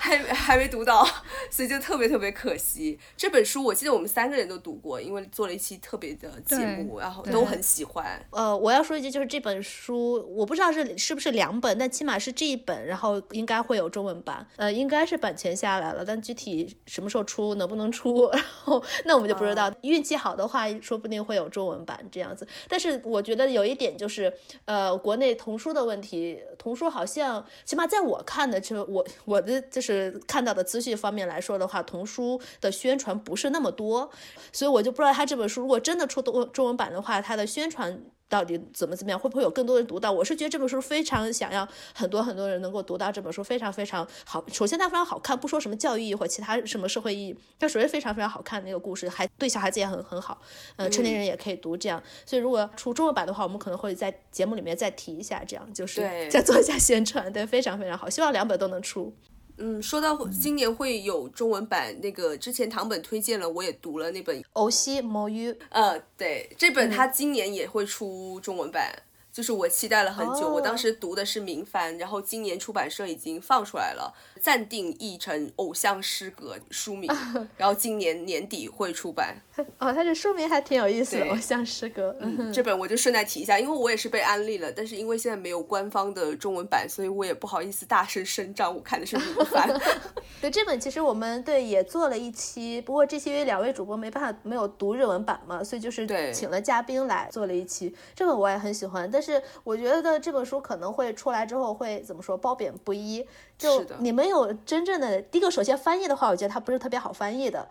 [0.00, 1.04] 还还没读到，
[1.50, 2.96] 所以就特别特别可惜。
[3.16, 8.24] 这本书我记得我们三个人都读过，因为做了一期特别的节目，然后都很喜欢。
[8.30, 14.46] 呃，我要说一句，就是这本书我不知道是是不是两本，但起码是这一本，然后应该会有中文版。
[14.54, 19.57] 呃，应该是版权下来了，但具体什么时候出，能不能出， 然后那我们就不知道。
[19.82, 22.46] 运气好的话，说不定会有中文版这样子。
[22.68, 24.32] 但是我觉得有一点就是，
[24.64, 30.18] 呃，国内童书的问题，童书好像起码在我看的，就我我的就是。
[30.26, 34.10] 看到的资讯方面来说的话，童书的宣传不是那么多，
[34.52, 40.12] 所以我就不知道他这本书如果真的出中中文版的话，它的宣传到底怎么怎么样，会不会有更多人读到？
[40.12, 44.44] 我是觉得这本书非常想要很多很多人能够读到这本书，非常非常好。
[44.52, 50.40] 首先它非常好看，不说什么教育意义或其他什么社会意义，它首先非常非常好看的一个故事，还对小孩子也很很好，
[50.76, 52.02] 呃，成年人也可以读这样。
[52.26, 59.14] 所以如果出中文版的话，我们可能会在节目里面再提一下，这样就是再做一下宣传，对，非常非常好，希望两本都能出。
[59.58, 65.50] 嗯，说到今年会有中文版，那个之前唐本推荐了，我也读了那本《欧西魔语》。
[65.70, 68.90] 呃，对，这本它今年也会出中文版。
[69.38, 77.08] 就是我期待了很久，我当时读的是明翻，然后今年出版社已经放出来了，暂定译成偶像诗歌书名，
[77.56, 79.36] 然后今年年底会出版。
[79.78, 82.16] 哦，它这书名还挺有意思的，偶像诗歌。
[82.18, 89.68] 嗯这本我就顺带提一下，因为我也是被安利了，但是因为现在没有官方的中文版，所以我也不好意思大声声张，我看的是明翻。
[90.42, 97.94] 对，这本其实我们对也做了一期，不过这期因为两位主播没办法没有读日文版嘛，所以就是请了嘉宾来做了一期。
[98.16, 99.27] 这本我也很喜欢，但是。
[99.32, 103.26] 是，我觉得这本书可能会出来之后会怎么说褒贬不一。
[103.58, 107.68] 就你没有真正的第一个，首先翻译的话，我觉得它不是特别好翻译的。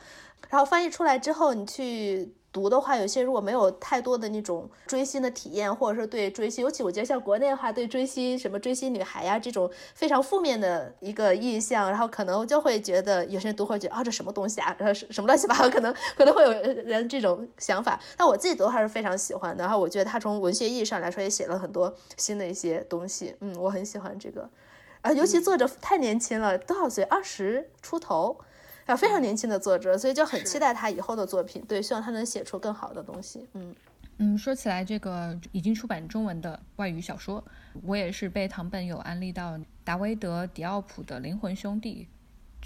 [0.49, 2.33] 然后翻译出来之后，你去。
[2.49, 17.99] 读的话，有些如果没有太多的那种追星的体验，或者说对追星，尤其我觉得像国内的话，对追星什么追星女孩呀这种非常负面的一个印象，然后可能就会觉得有些人读会觉得啊这什么东西啊，然后什么乱七八糟，可能可能会有人这种想法。
[18.17, 24.49] 但我自己读还是非常喜欢的，然后我觉得他从文学意义上来说也写了很多新的一些东西，嗯，我很喜欢这个，
[25.01, 27.03] 啊，尤其作者太年轻了，多少岁？
[27.03, 28.39] 二十出头。
[28.87, 31.63] 啊，非常年轻的作者，所以就很期待他以后的作品。
[31.67, 33.47] 对，希望他能写出更好的东西。
[33.53, 33.75] 嗯
[34.17, 37.43] 嗯，说起来这个已经出版中文的外语小说，
[37.83, 42.07] 我也是被唐本友安利到达维德·迪奥普的《灵魂兄弟》。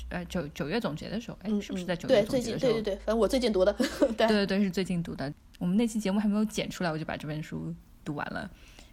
[0.09, 2.71] 呃，九九月总结的时候，哎，是不是在九月总结的时候？
[2.71, 3.73] 对对对对，反正我最近读的。
[4.17, 5.31] 对对对，是最近读的。
[5.59, 8.49] 我们那期节目还没有剪出来，我就把这本书读完了，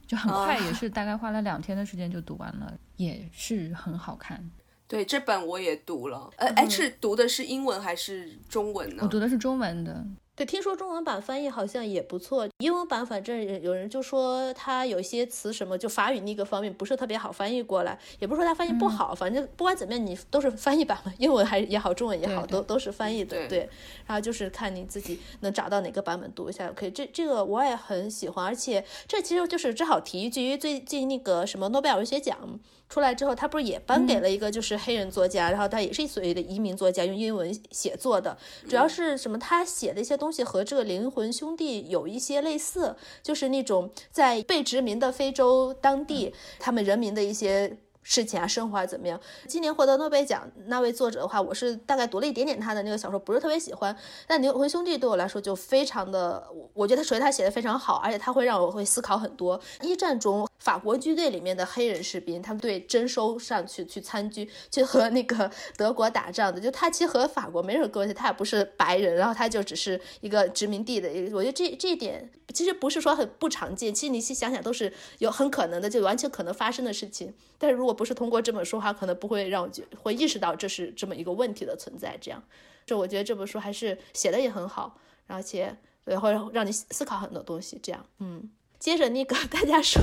[0.06, 4.50] 就很快， 也是大概花了两天的时间就读完了，也是很好看。
[4.88, 9.02] 对这本我也读了，呃，哎，是读的是英文还是中文呢？
[9.02, 10.04] 我读的是中文的。
[10.34, 23.68] 对，听说中文版翻译好像也不错，英文版反正有人就说它有些词什么，就法语那个方面不是特别好翻译过来，也不是说它翻译不好，反正不管怎么样，你都是翻译版嘛，英文还也好，中文也好，都都是翻译的，对。
[24.06, 26.88] 然后就是看你自己能找到哪个版本读一下，OK。
[26.92, 32.58] 这这个我也很喜欢，而且这其实就是正好提一句，因为最近那个什么诺贝尔文学奖。
[32.88, 38.36] 出来之后，他不是也颁给了一个就是黑人作家，然后他也是所谓的移民作家，用英文写作的，
[38.68, 39.38] 主要是什么？
[39.38, 47.78] 他写的一些东西和这个灵魂兄弟有一些类似，就是那种在被殖民的非洲当地，他们人民的一些。
[48.00, 49.20] 事情啊，生活啊怎么样？
[49.46, 53.94] 今年获得诺贝尔奖那位作者的话，我是大概读了一点点他的那个小说，不是特别喜欢。
[54.26, 59.60] 但《灵魂兄弟》对我来说就非常的，我觉得他首先他写的非常好，而且他会让我会思考很多。
[59.82, 71.08] 一战中法国军队里面的黑人士兵，他们对征收上去去参军， 去和那个德国打仗的，就他其实和法国没什么关系，他也不是白人，然后他就只是一个殖民地的。
[71.32, 77.32] 我觉得这这一点其实不是说很不常见，其实你细想想都是有很可能的，就完全可能发生的事情。
[77.56, 82.18] 但是如果不是通过这本书的话，可能不会让我觉会意识到这是这么一个问题的存在。
[82.20, 82.42] 这样，
[82.84, 87.78] 就我觉得这本书还是写的也很好，而且也会让你思考很多东西。
[87.80, 88.50] 这样，嗯。
[88.78, 90.00] 接着那个 大家说，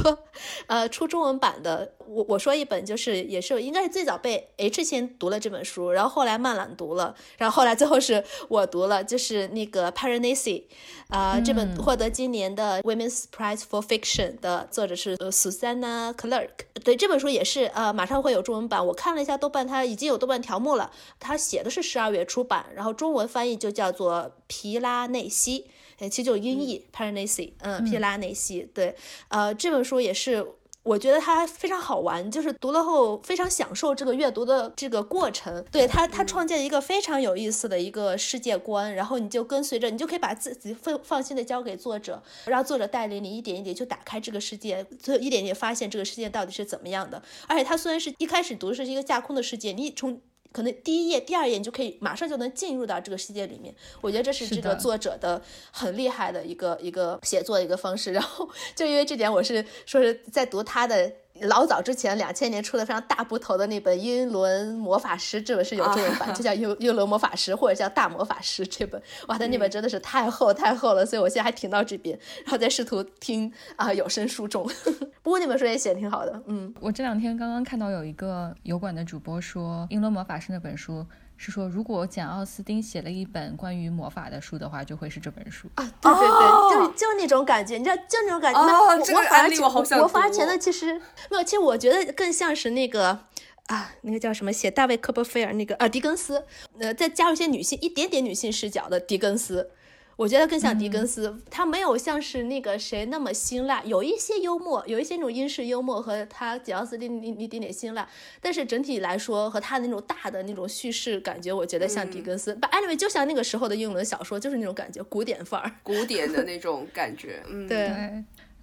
[0.67, 10.63] 呃，出中文版的，我我说一本就是也是应该是最早被 H 先读了这本书，然后后来曼朗读了，然后后来最后是我读了，就是那个 Paranesi，
[11.07, 16.49] 啊，这本获得今年的 Women's Prize for Fiction 的作者是呃 Susanna Clark，
[16.83, 25.69] 对这本书也是呃马上会有中文版，我看了一下豆瓣，它已经有豆瓣条目了，它写的是十二月出版，然后中文翻译就叫做皮拉内西。
[25.99, 28.95] 哎，其实就音译 p a r a n e s i 嗯，皮拉内西，对，
[29.29, 30.45] 呃，这本书也是
[30.84, 35.65] 我觉得它非常好玩，就是读了后非常享受这个阅读的这个过程。
[35.71, 47.19] 对它，它创建一个非常有意思的一个世界观，然后你就跟随着，你就可以把自己放放心的交给作者，让作者带领你一点一点去打开这个世界，就一点点发现这个世界到底是怎么样的。
[47.47, 50.21] 而且它虽然是一开始读的是一个架空的世界，你从
[50.55, 53.75] 可能第一页、第二页你就可以马上就能进入到这个世界里面。
[53.99, 58.13] 我觉得这是这个作者的很厉害的一个一个写作的一个方式。
[58.13, 61.11] 然后就因为这点，我是说是在读他的。
[61.41, 69.01] 老早之前，两千年出的非常大部头的那本《英伦魔法师》，这本是有中文版，就叫《英英伦魔法师》或者叫《大魔法师》这本。
[69.27, 74.65] 哇，它那本真的是太厚太厚了，所以我现在还停到这边，然后再试图听啊有声书中。
[75.21, 76.73] 不过那本书也写的挺好的，嗯。
[76.79, 81.05] 我这两天刚刚看到有一个油管的主播说，《英伦魔法师》那本书。
[81.37, 85.83] 是说，如果简·奥斯汀写了一本关于魔法的书的话，就会是这本书啊！
[86.01, 88.59] 对对对，就就那种感觉，你知道，就那种感觉。
[88.59, 90.93] 哦，这个案例我好想我发前的其实
[91.29, 93.19] 没有，其实我觉得更像是那个
[93.67, 96.45] 啊，那个叫什么，写大卫·科波菲尔那个啊，狄更斯，
[96.79, 99.69] 呃，再加入一些女性，一点点女性视角的狄更斯。
[100.15, 108.08] 我觉得更像狄更斯，他没有像是那个谁那么辛辣，有一些幽默，有一些那种英式幽默和他简奥斯汀那一点点辛辣，
[108.39, 112.56] 但是整体来说和他那种大的那种叙事感觉，我觉得像狄更斯。
[112.56, 117.43] But anyway，就像那个时候的英伦小说，就是那种感觉，古典范儿，古典的那种感觉。
[117.49, 117.89] 嗯，对。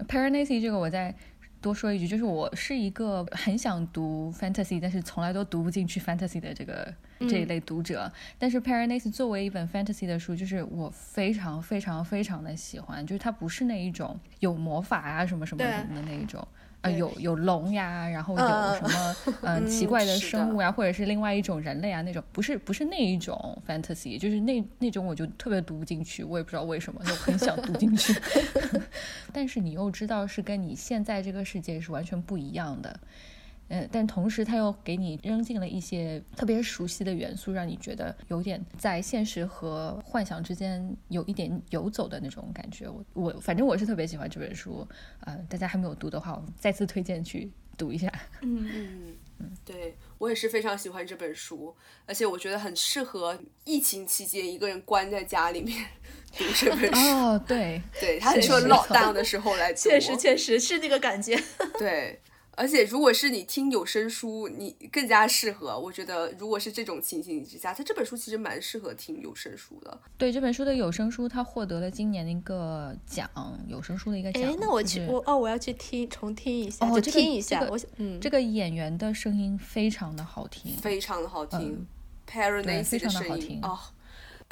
[0.08, 1.14] p a r a n a s y 这个我在。
[1.62, 8.12] 多说一句，就是我是一个很想读 fantasy，但是从来都读不进去 fantasy 的这个这一类读者。
[8.38, 16.46] 但是 Paranese 作为一本 fantasy 的书，就是我非常非常非常的喜欢，就是它不是那一种有魔法啊什么什么什么的那一种。
[16.82, 18.40] 啊，有有龙呀，然后有
[18.76, 20.16] 什么嗯奇怪的。
[20.18, 28.14] 生物呀，或者是另外一种人类啊那种，不是不是那一种 fantasy，就是那那种我就特别读不进去，我也不知道为什么，就很想读进去，
[29.32, 33.00] 但是你又知道是跟你现在这个世界是完全不一样的。
[33.74, 42.86] 嗯，但同时他又给你扔进了一些特别熟悉的元素，让你觉得有点在现实和幻想之间有一点游走的那种感觉。
[42.86, 44.86] 我我反正我是特别喜欢这本书，
[45.20, 48.12] 呃，大家还没有读的话，我再次推荐去读一下。
[48.42, 55.86] 嗯嗯嗯，对我也是非常喜欢这本书，而且我觉得很适合疫情期间一个人关在家里面
[56.36, 57.08] 读这本书。
[57.08, 61.42] 哦，对对，他说老大的时候来读，确实确实是那个感觉。
[61.80, 62.20] 对。
[62.54, 65.78] 而且，如果是你听有声书，你更加适合。
[65.78, 70.00] 我觉得，如果是这种情形之下，它这本书其实蛮适合听有声书的。
[70.18, 73.28] 对，这本书的有声书，它获得了今年的一个奖，
[73.66, 74.42] 有声书的一个奖。
[74.42, 77.66] 哎，那我去，我哦，我要去听重听一下，就听一下。
[77.70, 81.86] 我嗯，这个演员的声音非常的好听，非常的好听
[82.26, 83.78] p a r a n a c 的声音哦。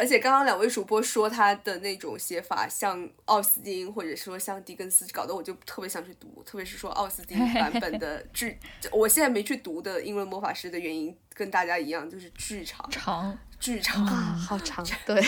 [0.00, 6.42] 而且刚刚两位主播说他的那种写法像奥斯汀，或者说像狄更斯，搞得我就特别想去读。
[6.46, 8.58] 特别是说奥斯汀版本的 剧，
[8.90, 15.22] 我现在没去读的《英文魔法师》的原因，跟大家一样，就是剧长，长，剧长，好长， 对，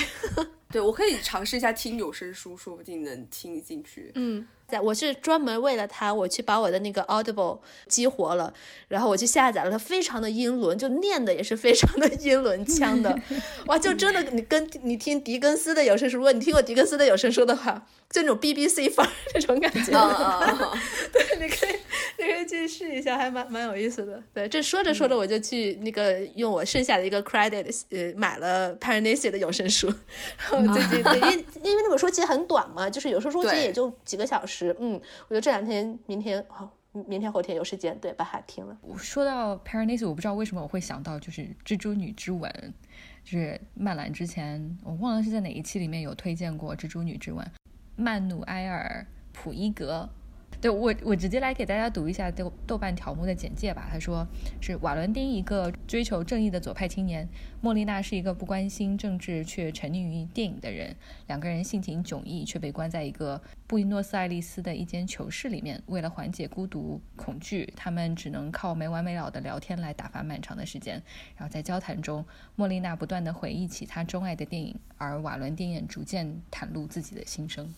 [0.70, 4.10] 对我可以尝试一下听有声书，说不定能听进去。
[4.14, 4.48] 嗯。
[4.80, 7.58] 我是专门为了它，我去把我的那个 Audible
[7.88, 8.52] 激活了，
[8.88, 13.18] 然后我去下载了，它非常的英伦，就念的也是非常的英伦腔的，
[13.66, 19.90] 哇，就真的你跟你听狄更斯的有声书，如果你听过狄更斯的有声书的话，就那种 BBC 范儿那种感觉，
[21.12, 21.74] 对，你可以
[22.18, 24.22] 你可以去试一下，还蛮蛮有意思的。
[24.34, 29.92] 对，这说着说着我就去那个用我剩下的一个 credit 呃买了 p a r a n a s i 的有声书，
[30.50, 34.61] 然后最近对，因因为那本书其实很短嘛，就是有声书其实也就几个小时。
[34.78, 34.92] 嗯，
[35.28, 38.76] 我觉得这两天、明天好，明天后天有时间，对，把它听了。
[38.96, 42.50] 说到 paranise 我不知道为什么我会想到就是《蜘蛛女之吻》，
[43.24, 47.44] 就是曼兰之前我忘了是在哪一期里面有推荐过《蜘蛛女之吻》，
[47.96, 50.08] 曼努埃尔·普伊格。
[50.62, 53.88] 对我，我直接来给大家读一下豆豆瓣条目的简介吧。
[53.90, 54.24] 他说
[54.60, 57.28] 是瓦伦丁一个追求正义的左派青年，
[57.60, 60.94] 莫莉娜是一个不关心政治却沉溺于电影的人。
[61.26, 65.82] 两个人性情迥异，却被关在一个布宜诺斯艾利斯的一间囚室里面。
[65.86, 70.94] 为了缓解孤独恐惧，他们只能靠没完没了的聊天来打发漫长的时间。
[71.36, 77.74] 然后在交谈中，莫莉娜不断地回忆起她钟爱的电影，而瓦伦丁也逐渐袒露自己的心声。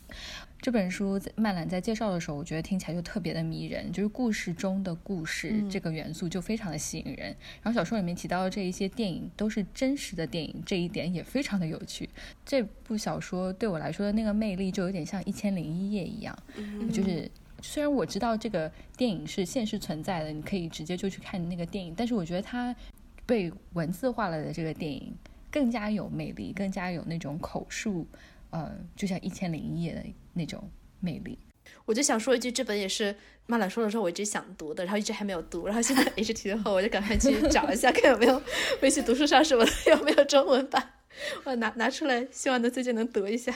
[0.64, 7.36] 这本书曼兰在介绍的时候，我觉得听起来就特别的迷人，就是故事中的故事这个元素就非常的吸引人。
[7.62, 12.08] 然后小说里面提到的这一些电影都是真实的电影，这一点也非常的有趣。
[12.46, 16.34] 这部小说对我来说的那个魅力就有点像《一千零一夜》一样，
[16.90, 22.74] 就是虽然我知道这个电影是现实存在的，你可以直接就去看那个电影，但是我觉得它
[23.26, 25.14] 被文字化了的这个电影
[25.50, 28.06] 更加有魅力，更加有那种口述。
[28.48, 30.70] 呃，就像《一千零一夜》的那种
[31.00, 31.38] 魅力。
[31.86, 33.16] 我就想说一句，这本也是
[33.46, 38.40] 妈懒说的时候我一直想读的，然后一直还没有读，然后现在 H 提的话，我就赶快去找一下， 看有没有
[38.82, 40.92] 微信读书上什么的有没有中文版，
[41.44, 43.54] 我拿拿出来，希望能最近能读一下。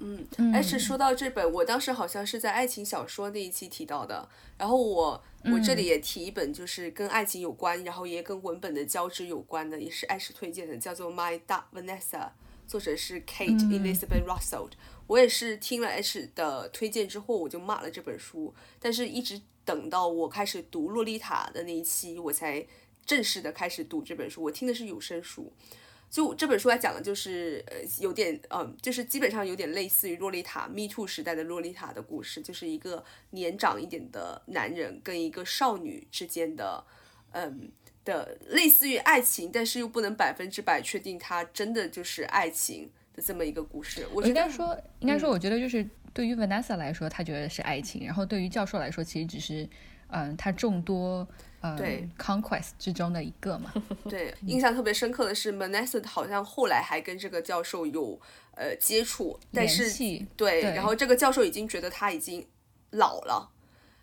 [0.00, 0.24] 嗯
[0.54, 12.28] ，H 说到这本，我当时好像是在爱情小说那一期提到的，然后我我这里也提一本，就是跟爱情有关，然后也跟文本的交织有关的，也是 H 推荐的，叫做 My Dark Vanessa，
[12.66, 14.68] 作者是 Kate Elizabeth Russell。
[15.08, 22.64] 我也是听了 H 的推荐之后，我就买了这本书，但是一直等到我开始读《洛丽塔》的那一期，我才
[23.04, 24.42] 正式的开始读这本书。
[24.42, 25.50] 我听的是有声书，
[26.10, 36.84] 就这本书来讲的就是呃有点嗯，就是基本上有点类似于洛丽塔 Me Too 时代的洛丽塔的故事，就是一个年长一点的男人跟一个少女之间的
[37.32, 37.72] 嗯
[38.04, 42.90] 的类似于爱情，但是又不能百分之百确定它真的就是爱情。
[43.20, 49.68] 这么一个故事，我应该说，应该说，我觉得就是对于 Vanessa 来说，他觉得是爱情；然后对于教授来说，其实只是，
[50.08, 51.26] 嗯，他众多
[51.60, 51.76] 呃
[52.18, 53.72] conquest 之中的一个嘛。
[54.08, 58.20] 对，印象特别深刻的是，Vanessa 好像后来还跟这个教授有
[58.54, 59.90] 呃接触，但是
[60.36, 62.46] 对，然后这个教授已经觉得他已经
[62.90, 63.50] 老了。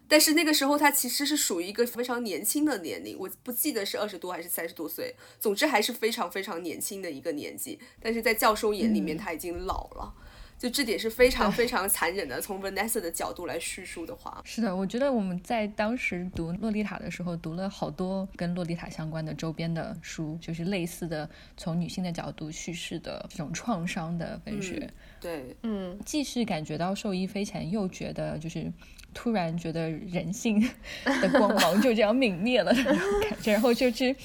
[0.07, 7.79] 但是那个时候他其实是属于一个非常年轻的年龄，我不记得是二十多还是三十多岁，总之还是非常非常年轻的一个年纪。
[7.99, 10.13] 但是在教授眼里面他已经老了，
[10.59, 12.39] 就这点是非常非常残忍的。
[12.39, 21.27] 从 Vanessa 的角度来叙述的话，是的，我觉得我们在当时读《洛丽塔》的时候，读了好多跟洛丽塔相关的周边的书，就是类似的
[21.57, 24.87] 从女性的角度叙事的这种创伤的文学。
[25.19, 28.71] 对，嗯，既是感觉到受益匪浅，又觉得就是。
[29.15, 30.61] 突然觉得人性
[31.21, 34.15] 的光芒就这样泯灭了，感觉，然后就去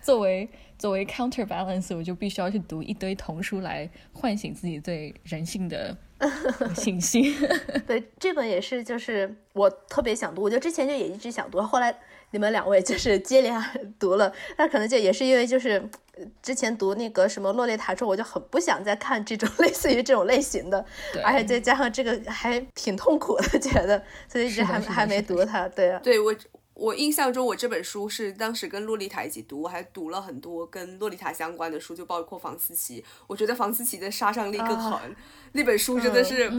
[0.00, 5.94] 作为作为 counterbalance，我就必须要去读一堆童书来唤醒自己对人性的
[6.76, 7.34] 信心。
[7.86, 11.94] 对，这本也是，就是我特别想读，我就之前就也一直想读，后来
[12.30, 13.60] 你们两位就是接连
[13.98, 15.90] 读了，那可能就也是因为就是。
[16.42, 20.84] 之前读那个什么《洛丽塔》之后，我就很不想再看这种 类似于这种类型的，
[21.24, 25.68] 而且再加上这个还挺痛苦的，觉得，所以一直还还没读它。
[25.68, 26.34] 对啊，对我
[26.74, 33.04] 我印象中，我这本书是当时跟《洛丽塔》一起读，我还读了很多跟《洛丽塔》相关的书，就包括房思琪。
[33.26, 35.16] 我觉得房思琪的杀伤力更狠，
[35.52, 36.50] 那本书真的是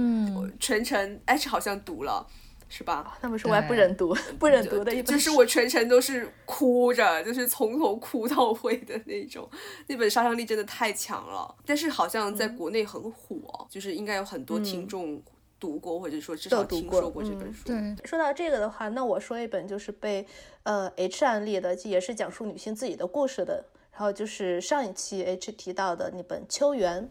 [0.60, 2.28] 全程 H 好像读了。
[2.70, 3.18] 是吧？
[3.22, 5.06] 那本书我还不忍读，不忍读的一本。
[5.06, 9.50] 就是我全程都是哭着，就是从头哭到尾的那种。
[9.88, 15.22] 那本杀伤力真的太强了，但是好像在国内很火，就是应该有很多听众
[15.60, 17.64] 读过，或者说至少听说过这本书。
[17.66, 20.28] 对，说到这个的话，那我说一本就是被
[20.64, 23.66] 呃 H 案例的，也是讲述女性自己的故事的。
[23.94, 27.04] 然后就是上一期 H 提到的那本《秋园》，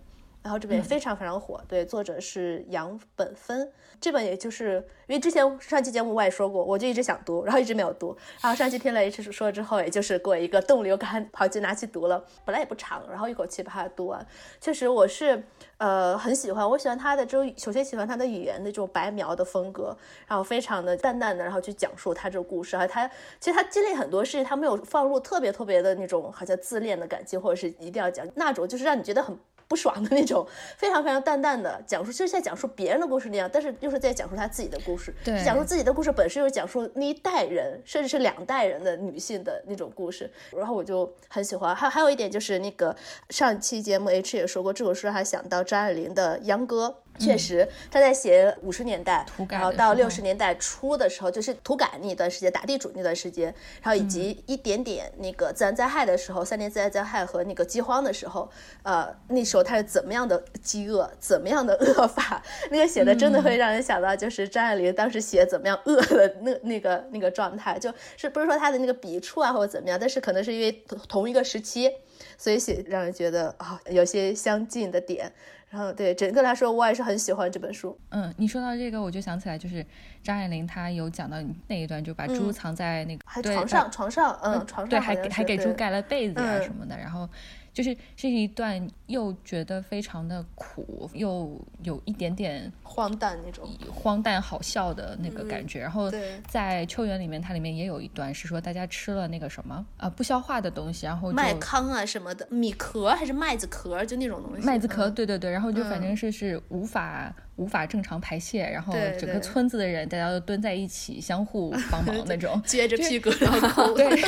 [0.47, 1.61] 然后这本也非常非常火。
[1.67, 3.69] 对，作者是杨本芬。
[4.01, 4.75] 这本也就是
[5.09, 8.17] 因为之前上期节目我也说过，我就一直想读，然后一直没有读。
[8.41, 12.25] 然后上期听了 H 说之后，也就是给我一个动力，我赶快跑去拿去读了。
[12.45, 14.25] 本来也不长，然后一口气把它读完。
[14.61, 15.43] 确实我是
[15.79, 19.97] 呃很喜欢，我喜欢他的这种，首先喜欢他的语言的这种白描的风格，
[20.29, 22.77] 然后非常的淡淡的，然后去讲述他这个故事。
[22.77, 29.37] 还他其实他经历很多事情，他没有放入特别特别的那种好像自恋的感情，或者是一定要讲那种，就是让你觉得很。
[29.69, 30.47] 不爽的那种，
[30.77, 35.15] 非常非常淡淡的讲述，就是在讲述别人的故事那样，但是又是在讲述他自己的故事。
[35.25, 40.31] 对，讲述自己的故事本身又讲述那一代人，甚至是两代人的女性的那种故事。
[40.57, 41.75] 然后我就很喜欢。
[41.75, 42.95] 还还有一点就是那个
[43.31, 46.97] 上期节目 H 也说过，这首诗还想到张爱玲的《秧歌》。
[47.19, 53.47] 确实，他在写五十年代，然后到六十年代初的时候，就是土改那一段时间，打地主那段时间，
[53.83, 58.51] 然后以及一点点那个自然灾害的时候，三年自然灾害和那个饥荒的时候，
[58.83, 70.73] 呃，那时候他是怎么样的饥饿，怎么样的饿法，那个写的真的会让人想到，就是张爱玲当时写怎么样饿的那那个那个状态，就是不是说他的那个笔触啊或者怎么样，但是可能是因为
[71.09, 71.91] 同一个时期，
[72.37, 75.33] 所以写让人觉得啊有些相近的点。
[75.69, 77.99] 然后对整个来说，我还是很喜欢这本书。
[78.11, 79.85] 嗯，你说到这个，我就想起来，就是
[80.23, 81.37] 张爱玲她有讲到
[81.67, 87.29] 那一段，就把猪藏在那个床上，床上，嗯，床上，对，还还给猪盖了被子啊什么的，然后。
[87.77, 95.79] 就是这是一段又觉得非常的苦，又有一点点荒诞那种荒诞好笑的那个感觉。
[95.81, 96.11] 然后
[96.49, 104.67] 在秋园里面，它里面也有一段是说大家吃了那个什么啊不消化的东西，然后麦糠啊什么的，米壳还是麦子壳，就那种东西。
[104.67, 105.51] 麦子壳，对对对。
[105.51, 113.95] 然后就反正是是无法无法正常排泄，然后整个村子的人大家都蹲在一起相互帮忙 那种， 撅着屁股然后哭。
[113.99, 114.23] 对。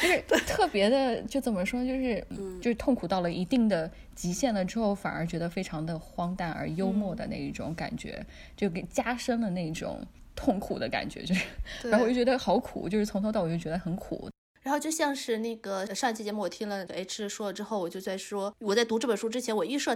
[0.00, 2.26] 就是特别的，就怎么说，就是
[2.58, 8.24] 就是痛苦到了一定的极限了之后，反而觉得非常的荒诞而幽默的那一种感觉，
[8.56, 10.00] 就给加深了那种
[10.34, 11.44] 痛苦的感觉，就是，
[11.82, 14.30] 然后我就觉得好苦，就是从头到尾就觉得很苦。
[14.62, 19.94] 然后就像是那个上一期节目，我听了 H 说了之后，我就在说，我在读这本书之前，我预设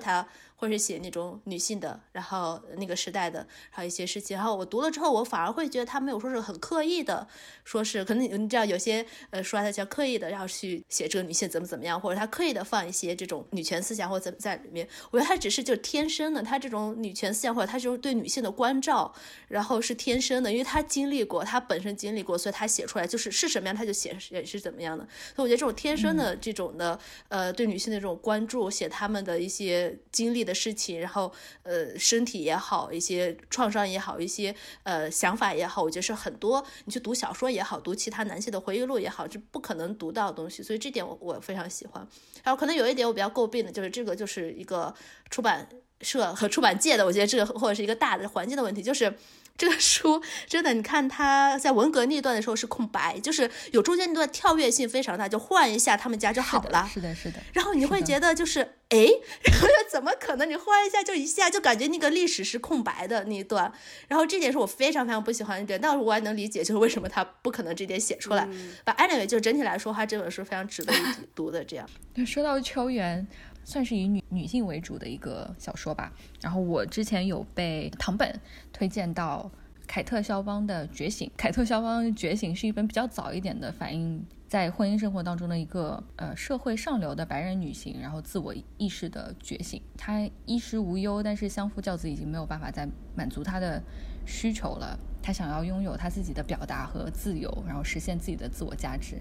[0.65, 4.35] 他会是写那种女性的，然后那个时代的，还有一些事情。
[4.37, 7.29] 然后我读了之后，我反而会觉得他没有说是很刻意的，
[7.65, 14.89] 说是可能你知道有些呃说他叫刻意的，然后去写这个女性怎么怎么样，或者他刻意的放一些这种女权思想或者怎么在里面。
[15.11, 19.15] 我觉得他只是就天生的，他这种女权思想或者他这种对女性的关照，
[19.49, 24.55] 然后是天生的，因为他经历过，他本身经历过，所以他写出来就是是什么样他就写也是。
[24.55, 25.05] 是怎么样的？
[25.35, 26.97] 所以我觉得这种天生的这种的，
[27.27, 31.33] 呃，对女性的这种关注，写他们的一些经历的事情，然后
[31.63, 40.63] 呃，身体也好，一些创伤也好，一些呃想法也好，我觉得是很多你去读小说也好，读其他男性的回忆录也好，是不可能读到的东西。
[40.63, 42.07] 所以这点我我非常喜欢。
[42.43, 44.95] 然后可能有一点我比较诟病的就是这个就是一个
[45.31, 45.69] 出版
[46.01, 49.13] 社和出版界的，我觉得这个或者是一个大的环境的问题，就是。
[49.57, 56.89] 这个书真的，你看他在文革那段的时候是空白，就是有中间那段跳跃性非常大，就换一下他们家就好了。
[56.93, 57.39] 是的，是的。
[57.53, 59.07] 然后你会觉得就是，哎，
[59.45, 60.51] 然后又怎么可能？
[60.51, 63.73] 你换一下就一下就感觉那个历史是空白的那一段。
[64.09, 68.49] 然后这点是我非常非常不喜欢一点，但是我也能理解，就是为什么他不可能这点写出来。
[68.85, 70.97] But anyway，就整体来说，他这本书非常值得一
[71.35, 71.65] 读的。
[71.65, 71.89] 这样。
[72.27, 73.27] 说到秋园。
[73.65, 76.13] 算是以女女性为主的一个小说吧。
[76.41, 78.41] 然后我之前有被唐本
[78.73, 79.51] 推荐到
[79.87, 81.29] 凯特肖邦的《觉醒》。
[81.37, 89.81] 凯特肖邦《觉醒》是一本比较早一点的，反映在婚姻生活当中的一个呃社会上流的白人女性，然后自我意识的觉醒。
[89.97, 93.83] 她衣食无忧，但是相夫教子已经没有办法再满足她的
[94.27, 94.99] 需求了。
[95.23, 99.17] 她想要拥有她自己的表达和自由，然后实现自己的自我价值。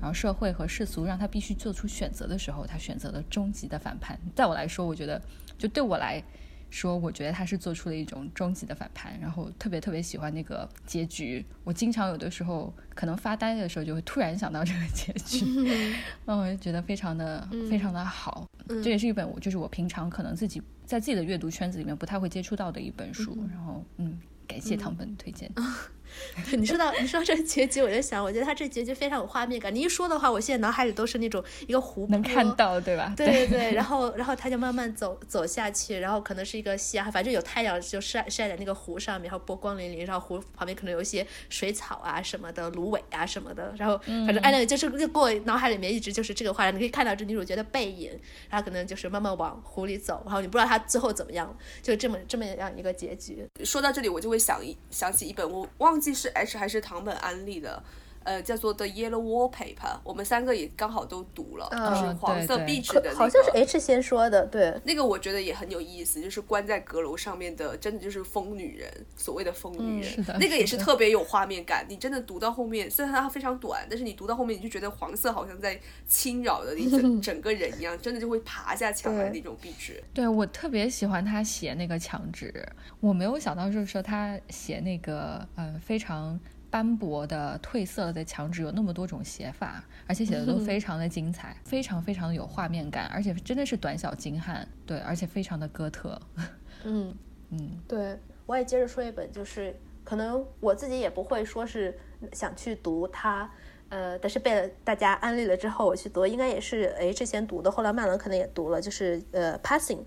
[0.00, 4.18] 然后社会和世俗让他必须做出选择的时候，他选择了终极的反叛。
[4.34, 5.20] 在我来说，我觉得
[5.58, 6.22] 就对我来
[6.68, 9.18] 说，我觉得他是做出了一种终极的反叛。
[9.20, 11.44] 然后特别特别喜欢那个结局。
[11.64, 15.94] 我经常有的时候可能发呆的时候，就会突然想到这个结局，
[16.26, 18.46] 那我就觉得非常的非常的好。
[18.68, 23.36] 这也是一本我就是我平常可能自己在自己的阅读圈子里面不太会接触到的一本书。
[23.50, 25.50] 然后嗯，感谢唐本推荐。
[26.56, 29.74] 你说到你说这个结局，我就想，我觉得他这结局非常有画面感。
[29.74, 33.12] 你一说的话，我现在脑海里都是那种一个湖，能看到对吧？
[33.16, 33.72] 对对对。
[33.74, 43.74] 然 后然后他就慢慢走走下去，然后可能是一个夕阳，反正有太阳就晒晒在那个湖上面，然后波光粼粼，然后湖旁边可能有一些水草啊什么的，芦苇啊什么的。
[43.76, 48.10] 然后反正哎那个就是就过脑海里面一直就是这个画面，你可以看到这女主角的背影，
[48.48, 53.46] 然后可能就是慢慢往湖里走，然后你不知道她最后怎么样，就这么这么样一个结局。
[53.64, 56.28] 说到这里，我就会想一想起一本，我忘记是。
[56.28, 57.82] H 还是唐本安利的，
[58.26, 63.14] 呃，叫做《The Yellow Wallpaper》，我们三个也刚好都读了，就是黄色壁纸的。
[63.14, 71.86] 好像是 H 先说的，对，那个我觉得也很有意思，就是关在阁楼上面的，真的就是疯女人，所谓的疯女人，是的那个也是特别有画面感。
[71.88, 80.02] 你真的读到后面，虽然它非常短，但是你读到后面，你就觉得黄色好像在侵扰的你整 整个人一样，真的就会爬下墙来那种壁纸。
[80.12, 82.52] 对我特别喜欢他写那个墙纸，
[82.98, 86.36] 我没有想到就是说他写那个，嗯，非常。
[86.70, 96.20] 斑驳的、褪色的墙纸有那么多种写法，而且写的都 非常的精彩，非常非常的有画面感，而且真的是短小精悍，对，而且非常的哥特。
[96.84, 97.14] 嗯
[97.50, 101.96] 嗯，对，我也接着说一本，就是可能我自己也不会说是
[102.32, 103.50] 想去读它，
[103.88, 109.98] 呃，但是被大家安利了之后我去读，应该也是哎之前读的，后来曼伦可能也读了，就是呃《Passing》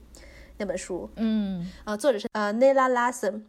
[0.57, 3.43] 那本书，嗯，啊，作者是呃 Nella Larson。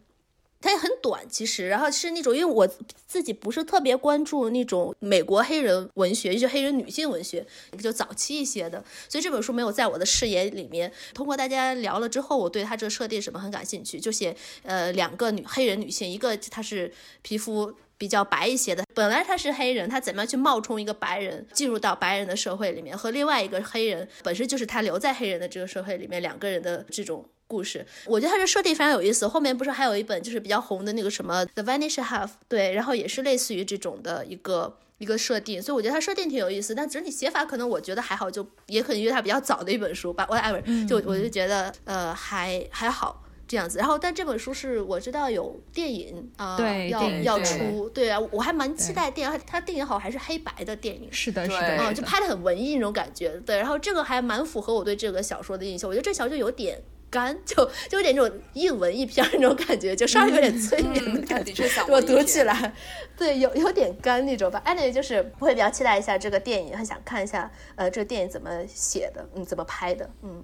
[0.61, 2.67] 它也很短，其实，然后是那种，因为我
[3.07, 7.45] 自己不是特别关注那种美国黑人文学，就黑人女性文学，
[7.81, 10.91] 就早期一些的，所以这本书没有在我的视野里面。
[11.15, 16.93] 通过大家聊了之后，我对它这个设定什么很感兴趣，就写呃两个女黑人女性，一个她是
[17.23, 27.25] 皮肤比较白一些的，本来她是黑人，她怎么样去冒充一个白人进入到白人的社会里面，和另外一个黑人本身就是她留在黑人的这个社会里面，两个人的这种。
[27.51, 29.27] 故事，我觉得它这设定非常有意思。
[29.27, 36.73] 后面不是还有一本就是比较红的那个什么《The Vanish Half》，对，然后也是类似于这种的一个一个设定，所以我觉得它设定挺有意思。
[36.73, 43.77] 但整体写法可能我觉得还好，就也可能因为它比较早的一本书吧，whatever，就我就觉得呃还还好这样子。
[43.79, 49.41] 然后但这本书是我知道有电影啊，对，要要出，对啊，我还蛮期待电影。
[49.45, 53.29] 它电影好还是黑白的电影，是的，是的，嗯，就拍的很文艺那种感觉。
[53.45, 55.89] 对，然后这个还蛮符合我对这个小说的印象。
[55.89, 56.81] 我觉得这小说就有点。
[57.11, 61.63] 干， 就就有点那种一文一篇那种感觉，就稍微有点催眠的感觉。
[61.87, 62.73] 我读起来，
[63.17, 64.63] 对，有有点干那种吧。
[64.65, 70.43] anyway，就是我会比较期待一下这个电影，很想看一下，呃，这个电影怎么写的，嗯，怎么拍的，嗯。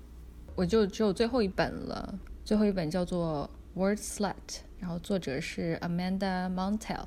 [0.55, 2.13] 我就只有最后一本了，
[2.43, 3.49] 最后一本叫做
[3.79, 4.33] 《Word Slut》，
[4.79, 7.05] 然后作者是 Amanda Montel。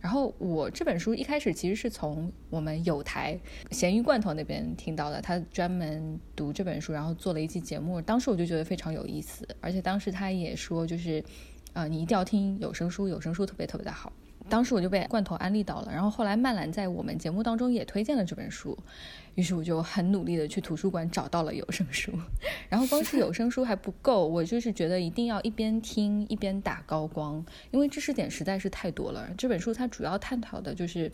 [0.00, 3.38] 然后我这本书一开始其实是从我们有台
[3.70, 8.00] 咸鱼罐头那边听到的，他专门读这本书，然后做了一期节目。
[8.00, 11.24] 当时我就觉得非常有意思，而且当时他也说，就是，
[11.72, 14.12] 呃，你一定要听有声书，有声书特别特别的好。
[14.46, 18.76] 当时我就被罐头安利到了，然后后来曼兰在我们节目当中也推荐了这本书。
[19.34, 22.12] 于是我就很努力的去图书馆找到了有声书，
[22.68, 29.28] 然后光是有声书还不够，我就是觉得一定要一边听一边打高光，因为知识点实在是太多了。
[29.36, 31.10] 这本书它主要探讨的就是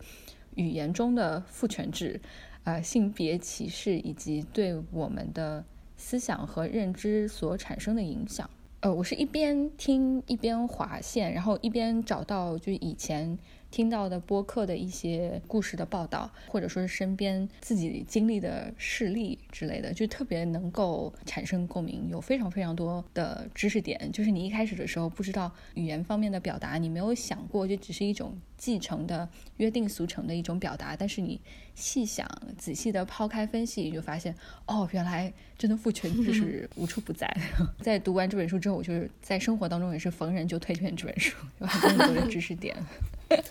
[0.55, 2.21] 语言中的父权制、
[2.63, 5.65] 呃性别歧视以及对我们的
[5.97, 8.47] 思想和认知所产生的影响。
[8.81, 13.37] 呃，我是一边听一边划线，然后一边找到就以前。
[13.71, 24.11] 听到的播客的一些故事的报道，或者说是身边自己经历的事例之类的，就特别能够产生共鸣，有非常非常多的知识点。
[24.11, 30.95] 就是你一开始的时候不知道语言方面的表达，你没有想过，就只是一种继承的约定俗成的一种表达。
[30.95, 31.39] 但是你
[31.73, 34.35] 细想、仔细的抛开分析，你就发现
[34.67, 37.33] 哦，原来真的父权制是无处不在。
[37.81, 42.75] 在读完这本书之后，我就是在生活当中也是逢人就推荐这本书，有很多很多的知识点。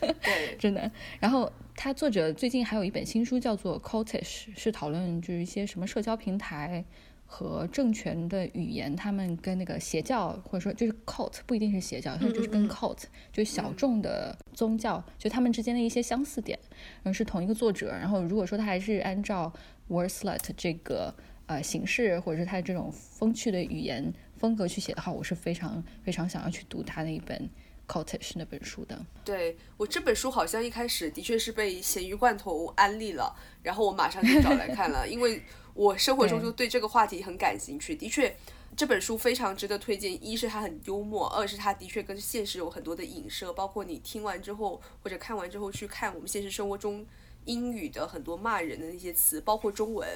[0.00, 0.14] 对，
[0.58, 0.90] 真的。
[1.18, 6.84] 然后他作者最近还有一本新书，叫做《Cultish》，是讨论就是一些什么社交平台
[7.26, 16.58] 和政权的语言，他们跟那个邪教或者说就是 cult 不一定是邪教，它就是跟 cult 就小众的宗教，就他们之间的一些相似点。
[17.02, 17.88] 然后是同一个作者。
[17.90, 19.52] 然后如果说他还是按照
[19.88, 21.14] Wordslet 这个
[21.46, 27.48] 呃形式，或者是他这种风趣的语言风格去写的话，我是非常非常想要去读他的一本。
[27.90, 33.34] Cottage 那本书的，对我这本书好像一开始的确是被咸鱼罐头安利了，
[33.64, 35.42] 然后我马上就找来看了，因为
[35.74, 37.96] 我生活中就对这个话题很感兴趣。
[37.96, 38.32] 的确，
[38.76, 47.04] 这本书非常值得推荐，一是它很幽默，二是它的确跟现实有很多的影射，包括你听完之后或者看完之后去看我们现实生活中
[47.46, 50.06] 英语的很多骂人的那些词，包括中文。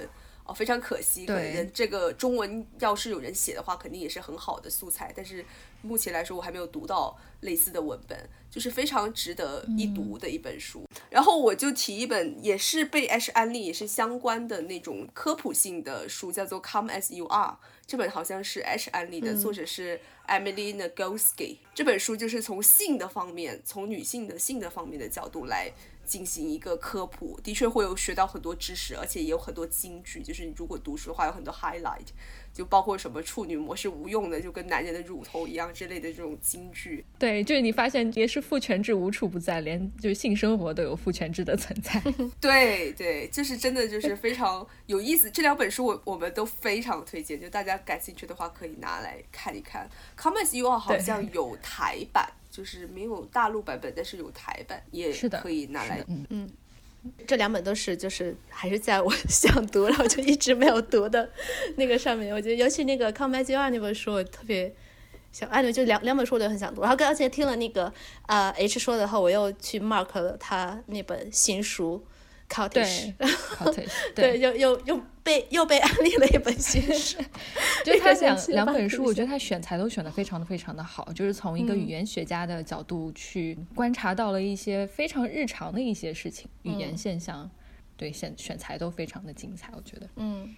[0.47, 5.11] 哦，非常可惜，可能这个中文要是有人写的话，肯定也是很好的素材。
[5.16, 5.42] 但是
[5.80, 10.84] 目前来说，我还没有读到类似的文本，就是非常值得一读的一本书。
[11.09, 17.53] 然后我就提一本也是被 H 安利，也是相关的那种科普性的书，叫做《Come as You Are》。
[17.86, 21.57] 这本好像是 H 安利的，作者是 Emily Nagoski。
[21.74, 25.72] 这本书就是从性的方面，从女性的性的方面的角度来。
[26.07, 30.22] 进行一个科普，的确会有学到很多知识，而且也有很多金句。
[30.22, 32.07] 就是你如果读书的话，有很多 highlight，
[32.52, 37.05] 就包括什么处女膜是无用的，就跟男人的乳头一样之类的这种金句。
[37.18, 42.00] 对，就是你发现也是父权制无处不在，连就是性生活都有父权制的存在。
[42.40, 45.30] 对对，就是真的就是非常有意思。
[45.30, 49.88] 这两本书我我们都非常推荐，就大家感兴趣的话可以拿来看一看。
[50.52, 52.30] You are 好像有台版。
[52.55, 56.05] 就是没有大陆版本，但是有台版，也是的，可以拿来。
[56.07, 56.48] 嗯嗯，
[57.26, 61.28] 这两本都是，就是还是在我 想读，然后就一直没有读的
[61.74, 62.32] 那个上面。
[62.32, 64.72] 我觉得，尤其那个《Come As You Are》那本书，我特别
[65.32, 66.82] 想，哎，对，就两两本书我都很想读。
[66.82, 67.92] 然后刚才听了那个
[68.26, 72.07] 呃 H 说的后，我又去 mark 了他那本新书。
[72.55, 73.12] Cottage，
[74.14, 77.18] 对，又又又被又被安利了一本新书，
[77.84, 87.50] 就他两两本书，我觉得他选材都选的非常的非常的好，就是从一个语言学家的角度去观察到了一些非常日常的一些事情，语言现象，
[87.96, 90.55] 对选选材都非常的精彩，我觉得，嗯。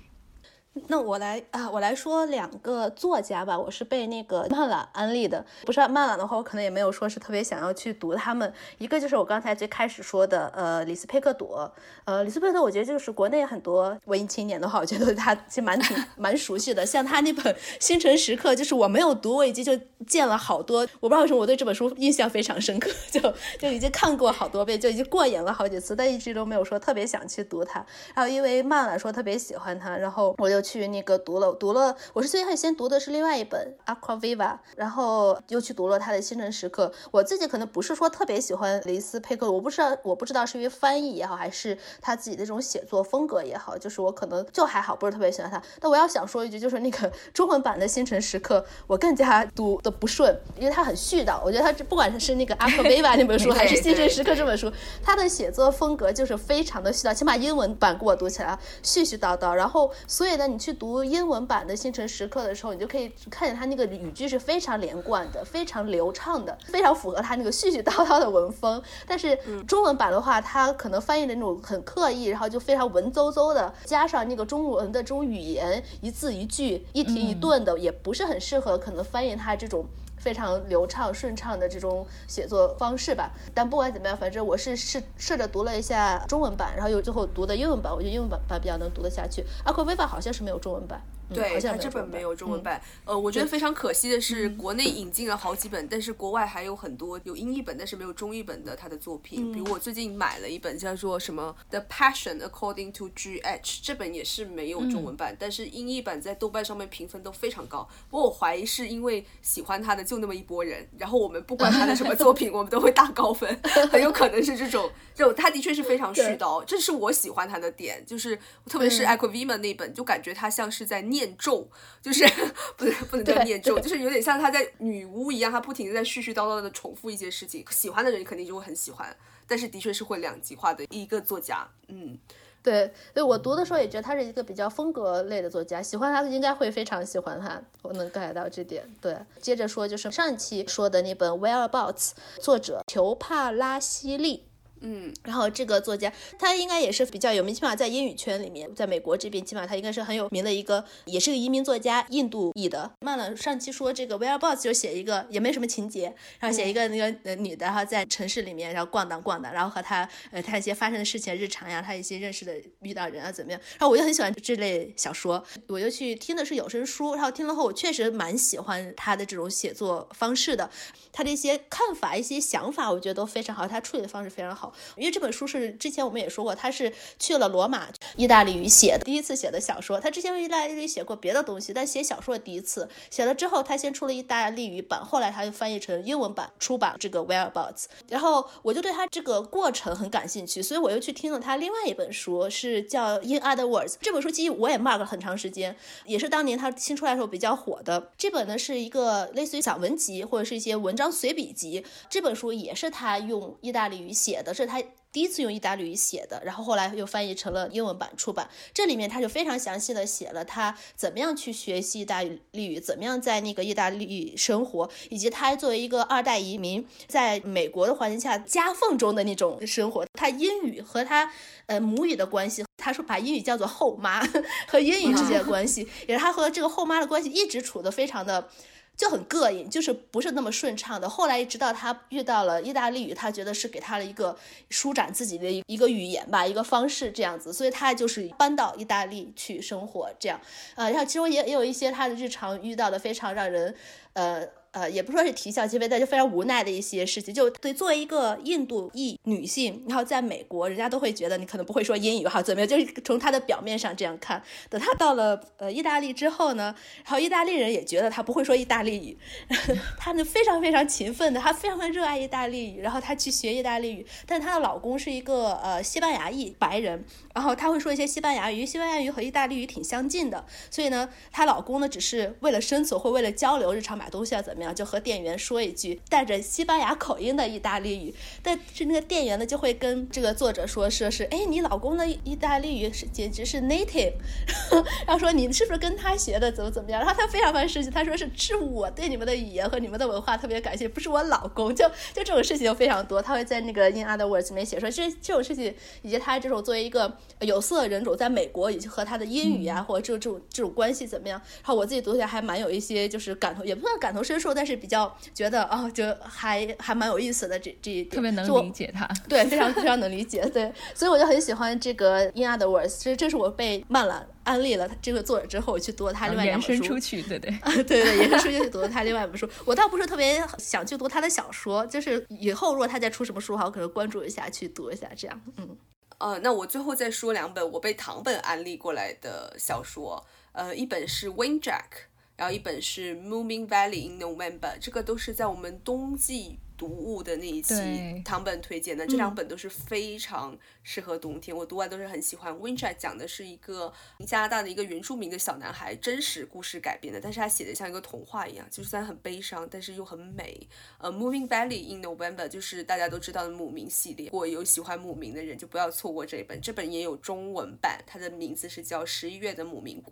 [0.89, 3.59] 那我来啊，我来说两个作家吧。
[3.59, 8.53] 我是被那个曼懒安利的，不是曼懒的话，我可能也没有说是特别想要去读他们。
[8.79, 11.73] 一个就是我刚才最开始说的，呃，李斯佩克朵。
[12.05, 16.85] 呃，李斯佩克朵，我觉得就是国内很多文艺青年的话，我觉得他其实蛮挺蛮熟悉的。
[16.85, 19.73] 像他那本《星辰时刻》，就是我没有读，我已经就
[20.07, 20.81] 见了好多。
[21.01, 23.21] 我不知道为什么我对这本书印象非常深刻，就
[23.59, 27.85] 就已经看过好多遍，就已经过瘾了好几次，但一直都没有说特别想去读它。
[28.15, 30.66] 然后因为曼懒说特别喜欢他，然后我就。
[30.67, 34.37] 去那个读了读了，我是最开始先读的是另外一本《Aqua Viva》，
[34.75, 36.93] 然后又去读了他的《星辰时刻》。
[37.13, 45.63] 我自己可能不是说特别喜欢雷斯佩克，我不知道我不知道是因为翻译也好，还是他自己的这种写作风格也好，就是我可能就还好，不是特别喜欢他。
[45.79, 48.59] 但我要想说一句，就是那个 中文版的《星辰时刻》，
[48.89, 51.41] 我更加读的不顺，因为他很絮叨。
[51.45, 57.15] 我觉得他不管是那个《Aqua Viva》那本书， 还是《星辰时刻》这本书，他的写作风格就是非常的絮叨。
[57.15, 60.47] 起码英文版给我读起来絮絮叨叨，然后所以呢。
[60.47, 68.83] 你去读英文版的《星辰时刻》的时候，你就可以看见它那个语句是非常连贯的，非常流畅的，非常符合它那个絮絮叨叨的文风。
[69.07, 69.37] 但是
[69.67, 79.85] 中文版的话，它可能翻译的那种很刻意，然后就非常文绉绉的，加上那个中文的这种语言，一字一句、一停一顿的，也不是很适合可能翻译它这种。
[80.27, 89.47] 非常流畅顺畅的这种写作方式吧，但不管怎么样，反正我是试试着读了一下中文版，然后又最后读的英文版，我觉得英文版版比较能读得下去。
[89.65, 91.01] 包括 Viva 好像是没有中文版。
[91.33, 92.81] 对，它这本没有中文版。
[93.05, 99.53] 呃，我觉得非常可惜的是，国内引进了好几本，但是国外还有很多有英译本，但是没有中译本的他的作品。
[99.53, 107.89] 比如我最近买了一本叫做什么《The Passion According to G H》，这本也是没有中文版，但是英译版在豆瓣上面评分都非常高。
[108.09, 113.59] 不过我怀疑是因为喜欢他的就那么一波人，然后我们不管他的什么作品， 我们都会打高分，
[113.91, 114.91] 很有可能是这种。
[115.15, 121.37] 这种他的确是非常絮叨，这是我喜欢他的点，就是特别是 Aquavima 那本，就感觉他像是在念。
[121.37, 121.69] 咒
[122.01, 122.25] 就是
[122.79, 127.63] 不能不能叫念咒，就是有点像他在女巫一样，他不停的在絮絮叨叨的重复一些事情。
[127.71, 129.15] 喜欢的人肯定就会很喜欢，
[129.47, 131.69] 但是的确是会两极化的一个作家。
[131.89, 132.17] 嗯，
[132.63, 138.89] 对，所以我读的时候也觉得他是一个比较风格类的作家，喜欢他的应该会非常喜欢他，我能 get 到这点。
[139.01, 142.11] 对，接着说就是上一期说的那本《Whereabouts》，
[142.41, 144.46] 作者裘帕拉西利。
[144.81, 152.91] 嗯，然后这个作家他应该也是比较有名，起码在英语圈里面，在美国这边，起码他应该是很有名的一个，也是个移民作家，印度裔的。
[153.01, 170.71] 曼了，上期说这个 Whereabouts 就写一个也没什么情节，然后写一个那个呃女的哈在城市里面，然后逛荡逛荡，然后和他呃他一些发生的事情日常呀，他一些认识的遇到人啊怎么样，然后我就很喜欢这类小说，我就去听的是有声书，然后听了后我确实蛮喜欢他的这种写作方式的，
[171.13, 174.66] 他的一些看法、一些想法，我觉得都非常好，他处理的方式非常好。
[174.97, 179.99] 因为这本书是之前我们也说过，他是去了罗马，意大利语写的，第一次写的小说。
[179.99, 187.85] 他之前用意大利语写过别的东西，但写小说第一次写了之后，他先出了意大利语版，后来他就翻译成英文版出版这个 Whereabouts。
[188.09, 193.95] 然后我就对他这个过程很感兴趣，所以我又去听了他另外一本书，是叫 In Other Words。
[194.01, 198.11] 这本书其实我也 mark 了很长时间，也是当年他新出来的时候比较火的。
[198.17, 201.85] 这本呢是一个类似于散文集或者是一些文章随笔集。
[202.09, 204.83] 这本书也是他用意大利语写的，是他。
[205.13, 208.51] 第一次用意大利语写的，然后后来又翻译成了英文版出版。
[208.75, 220.05] 这里面他就非常详细的写了他怎么样去学习意大利语，怎么样在那个意大利生活，以及他作为一个二代移民在美国的环境下夹缝中的那种生活。
[220.13, 221.33] 他英语和他
[221.65, 224.21] 呃母语的关系，他说把英语叫做后妈
[224.69, 228.51] 和英语之间的关系，也是他和这个后妈的关系一直处的非常的。
[228.97, 231.09] 就很膈应，就是不是那么顺畅的。
[231.09, 234.37] 后来直到他遇到了意大利语，他觉得是给他了一个
[234.71, 240.41] 舒展自己的一个语言吧，一个方式这样子，所以他就是搬到意大利去生活这样。
[240.75, 243.75] 呃，然后其中也也有一些他的日常遇到的非常让人，
[244.15, 244.47] 呃。
[244.77, 247.33] 呃，也不说是啼笑皆非，但就非常无奈的一些事情。
[247.33, 252.69] 就对，作为一个印度裔女性，然后在美国，人家都会觉得你可能不会说英语哈，怎么样？
[252.69, 254.43] 就是从她的表面上这样看。
[254.69, 256.75] 等她到了呃意大利之后呢，
[257.07, 259.19] 然后意大利人也觉得她不会说意大利语，
[259.97, 264.07] 她呢非常非常勤奋的，她非常非常热爱意大利语，然后她去学意大利语。
[264.27, 267.03] 但她的老公是一个呃西班牙裔白人，
[267.35, 274.66] 然后她会说一些西班牙语，西班牙语和意大利语挺相近的，所以呢，她老公呢只是为了生存或为了交流，日常买东西啊怎么样？
[274.75, 284.13] 就和店员说一句带着西班牙口音的意大利语，但是那个店员呢就会跟这个作者说说是，哎，你老公的意大利语是简直是 native，
[285.07, 287.01] 然后说你是不是跟他学的，怎么怎么样？
[287.01, 291.75] 然后他非常非常生气，他说是是我对你们的语言和你们的文化特别感兴趣，不是我老公。
[291.75, 301.41] 就就这种事情就非常多，他会在那个 In Other Words 里面写说，这这种事情以及他这种作为一个有色人种在美国以及和他的英语啊或者这种这种这种关系怎么样？
[301.57, 304.55] 然后我自己读起来还蛮有一些就是感同，也不算感同身受。
[304.57, 317.51] 但是比较觉得哦，就还还蛮有意思的这这一点，特别能理解他， 对，非常非常能理解，对，所以我就很喜欢这个 In Other Words，其实这是我被曼兰安利了这个作者之后，我去读了他另外两本书，延伸出去，对对，
[317.85, 319.49] 对对，延伸出去去读了他另外一本书。
[319.67, 325.77] 我倒不是特别想去读他的小说，就是以后如果他再出什么书的话，我可能关注一下去读一下，这样，嗯，
[326.19, 332.09] 呃，那我最后再说两本我被唐本安利过来的小说，呃，一本是 Windjack。
[332.37, 337.75] 然后一本是《Moving Valley in November》，这个都是在我们冬季读物的那一期
[338.23, 342.53] 唐本推荐的，这两本都是非常适合冬天，我读完都是很喜欢。
[342.59, 343.91] 《w i n t e r 讲的是一个
[344.27, 350.69] 加拿大的一个原住民的小男孩真实故事改编的，但是他写的像一个童话一样，就虽然很悲伤，但是又很美。
[350.99, 360.11] 呃，《Moving Valley in November》就是大家都知道的姆明系列，如果有喜欢姆明的人就不要错过这一本，这本也有中文版，它的名字是叫《十一月的姆明谷》。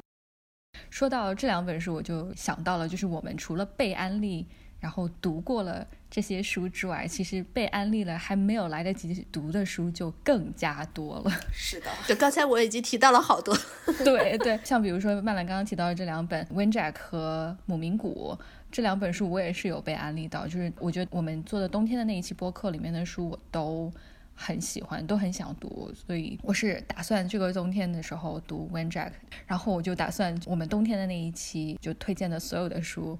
[0.94, 4.46] 说到这两本书，我就想到了，就是我们除了被安利，
[4.78, 11.32] 然后读过了这些书之外，其实被安利了还没有来得及读的书就更加多了。
[11.52, 13.52] 是的，就刚才我已经提到了好多。
[14.04, 18.32] 对对，像比如说曼兰刚刚提到的这两本《Wind Jack》和《母名谷》
[18.70, 20.46] 这两本书，我也是有被安利到。
[20.46, 23.92] 就是我觉得我们做的冬天的那一期播客里面的书，我都。
[24.34, 29.08] 很喜欢，都很想读，所以我是打算这个冬天的时候读《w e n Jack》，
[29.46, 33.18] 然后我就打算我们冬天的那一期就推荐的所有的书，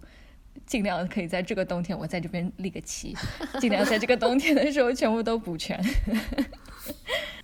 [0.67, 3.17] 尽量可以在这个冬天我在这边立个旗，
[3.61, 5.81] 尽量在这个冬天的时候全部都补全。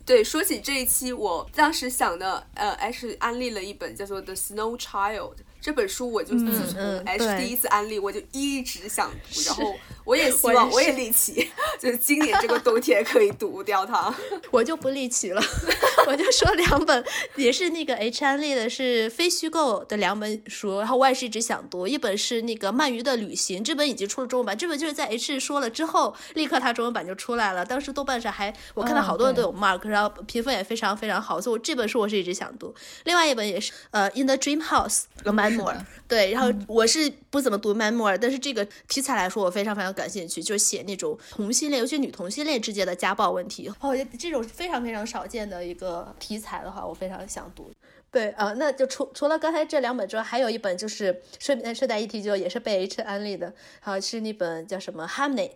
[0.05, 5.19] 对，说起这一期，我当时想的，呃，H 安利了一本叫做《The Snow Child》。
[5.61, 9.75] 这本书我就自从 H 第一次安利，我就一直想读，然后
[10.07, 14.13] 我也希望我也立起， 就是今年这个冬天可以读掉它。
[14.51, 15.43] 我就不立起了，
[16.09, 17.05] 我就说两本
[17.37, 21.87] 也是那个 H 安利的，是非虚构的两本书，然后我也是一直想读。
[21.87, 27.67] 一本是那个鳗鱼的旅行，这本已经出了中文版，这本就是在 H 说了之后，立刻它中文版就出来了。
[27.67, 32.75] 当时豆瓣上还我看到好多人都有 mark，然后评分也非常非常好，所以我这本书我是一直想读。
[33.05, 35.79] 另外一本也是呃 In the Dream House》《Memoir。
[36.09, 43.71] 对，然后我是不怎么读 memoir，但是这个题材来说，我非常非常感兴趣，就是写那种同性恋，尤其女同性恋之间的家暴问题。
[43.81, 47.71] 哦，这种非常非常少见的一个题材的话，我非常想读。
[48.11, 55.55] 对，呃，那就除除了刚才这两本之外，还有一本就是顺顺带一提，就也是被 H 安利的，好是那本叫什么《Hamnet》，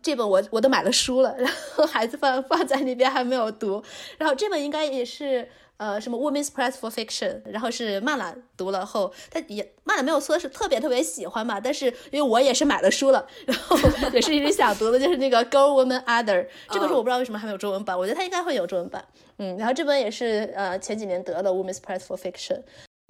[0.00, 3.82] 这本我我都买了书了，然后孩子放放在那边还没有读，
[4.18, 5.48] 然后这本应该也是。
[5.78, 13.76] 呃，什么 Women's Prize for Fiction，然后是曼兰读了后，他也曼兰没有说是特别特别喜欢嘛，但是因为我也是买了书了，然后
[14.12, 19.04] 也是一直想读的，就是那个 Girl Woman Other 这本书，我不知道为什么还没有中文版，我觉得它应该会有中文版。
[19.38, 22.62] 嗯，然后这本也是呃前几年得的 Women's Prize for Fiction，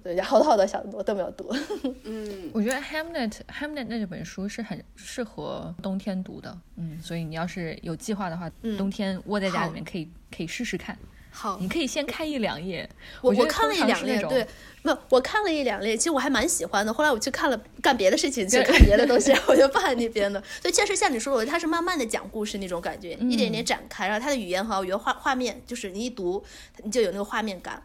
[0.03, 1.49] 对，好多好多想读都没有读。
[2.03, 10.97] 嗯，我觉得 Hamlet Hamlet 那本书是很适合冬天读的，嗯，所以你要是有计划的话，冬天窝在家里面可以可以试试看。
[11.35, 12.87] 好，你可以先看一两页。
[13.19, 14.45] 我我看了一两页，对，
[14.83, 16.93] 没有，我看了一两页，其实我还蛮喜欢的。
[16.93, 20.39] 后来我去看了干别的事情，去看别的东西，我就放在那边的。
[20.61, 26.43] 所以确实像你说的，它是慢慢的讲故事那种感觉，一点点展开，然后它的语言和语言画画面，就是你一读，
[26.83, 27.81] 你就有那个画面感，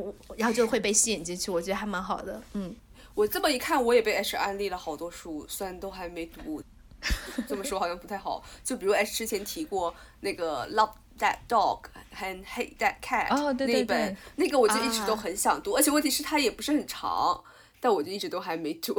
[0.00, 2.42] 我然后就会被吸引进去，我觉得还蛮好的。
[2.52, 2.74] 嗯，
[3.14, 6.62] 我这么一看，我也被 H 安利了好多书，虽然都还没读。
[7.46, 10.92] 这么说好像不太好，就比如 H 之前提过那个 Love。
[11.18, 11.80] That dog
[12.12, 17.42] 和 Hate that cat 那本，那个我就一直都很想读，而且问题是它也不是很长，
[17.80, 18.94] 但我就一直都还没读。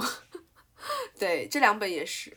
[1.19, 2.35] 对，这两本也是，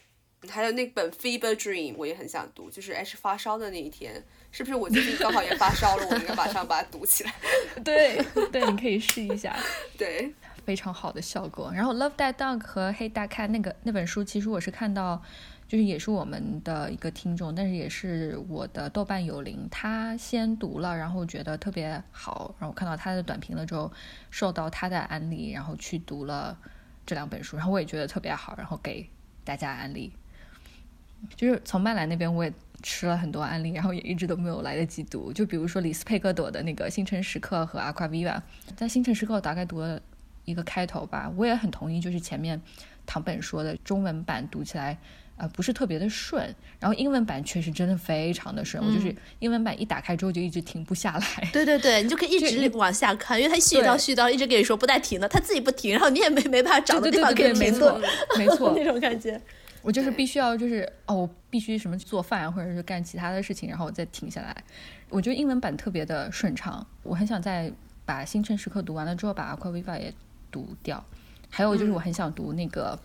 [0.50, 4.22] 还有那本 Fever Dream 我也很想读，就是 H 发烧的那一天，
[4.53, 6.07] 是不是我最近刚好也发烧了？
[6.11, 7.34] 我应该马上把它读起来。
[7.84, 9.57] 对对，你可以试一下。
[9.96, 10.32] 对，
[10.64, 11.72] 非常好的效果。
[11.74, 15.22] 然后 Love that dog 和 Hate that cat 那个那本书，其实我是看到。
[15.70, 23.92] 就是也是我们的一个听众，但是也是我的豆瓣有灵，他先读了，然后觉得特别好，然后看到他的短评了之后，
[24.32, 26.59] 受到他的安利，然后去读了
[27.07, 29.09] 这两本书，然后我也觉得特别好，然后给
[29.44, 30.12] 大家安利。
[31.36, 32.53] 就是从麦兰那边我也
[32.83, 35.33] 吃了很多安利，然后也一直都没有来得及读。
[35.33, 38.43] 就比如说李斯佩格朵的那个《星辰时刻》和《阿夸维瓦》，
[38.76, 40.01] 在《星辰时刻》大概读了
[40.45, 42.61] 一个开头吧，我也很同意，就是前面
[43.07, 44.99] 唐本说的中文版读起来。
[45.37, 51.49] 呃，不是特别的顺，然后英文版确实真的非常的顺，我就是英文版一打开之后就一直停不下来。
[51.51, 58.03] 对对对，你就可以一直往下看，因为它絮叨絮叨，一直跟你说不带停的，它自己不停，然后你也没没办法找的地方可以停顿，
[58.37, 59.41] 没错， 那种感觉。
[59.83, 64.57] 我就是必须要就是哦，我必须什么做饭或者是干其他的事情，然后我再停下来。
[65.09, 67.72] 我觉得英文版特别的顺畅，我很想在
[68.05, 70.12] 把《星辰时刻》读完了之后把《阿夸维法》也
[70.51, 71.05] 读掉，
[71.49, 72.99] 还有就是我很想读那个。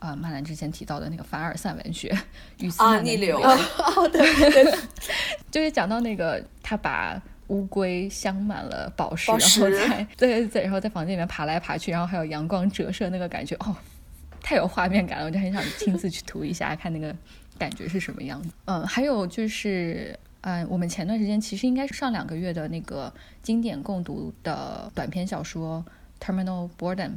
[0.00, 2.14] 啊，曼兰之前提到的那个凡尔赛文学，
[2.58, 4.20] 与斯曼逆流， 哦，对
[4.50, 4.78] 对，
[5.50, 13.74] 就是讲到那个他把乌龟镶满了宝石，然后在 对对，然后在房间里面爬来爬去，然后还有阳光折射那个感觉，哦，
[14.44, 17.16] 太有画面感了，我就很想亲自去涂一下，看那个
[17.58, 18.50] 感觉是什么样子。
[18.66, 23.10] 嗯，还有就是，嗯，我们前段时间其实应该是上两个月的那个
[23.42, 25.82] 经典共读的短篇小说
[26.22, 27.08] 《Terminal Boredom》。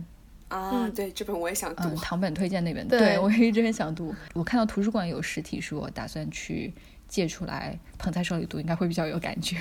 [0.47, 1.93] 啊，对，这本我也想读。
[1.97, 4.15] 唐本推荐那本，对我一直很想读。
[4.33, 6.73] 我看到图书馆有实体书，我打算去
[7.09, 9.57] 借出来捧在手里读，应该会比较有感觉。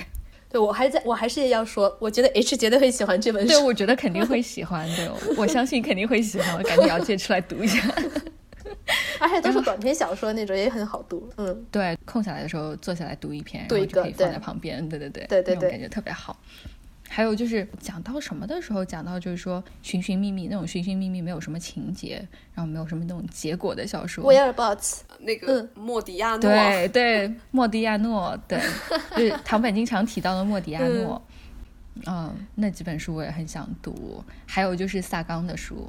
[0.49, 3.49] 对我还在我还是要说，我觉得 H 绝对会喜欢这本书。
[3.49, 4.89] 对，我觉得肯定会喜欢。
[4.97, 7.79] 对，我相信肯定会喜欢，我赶紧要借出来读一下。
[9.19, 11.29] 而且都是短篇小说那种，也很好读。
[11.37, 14.87] 嗯，对，空下来的时候坐下来读一篇，然后就可以放在旁边。
[14.89, 16.39] 对对对，对对对，感觉特别好。
[17.09, 24.25] 还有就是讲到什么的时候，讲到就是说寻寻觅觅那种寻寻觅觅没有什么情节，然后没有什么那种结果的小说。
[24.25, 25.01] Whereabouts？
[25.21, 26.41] 那个莫迪亚诺。
[26.41, 28.61] 对对，莫迪亚诺，对，
[29.17, 31.23] 就是唐本经常提到的莫迪亚诺。
[32.07, 34.23] 嗯，那几本书我也很想读。
[34.45, 35.89] 还有就是萨冈的书，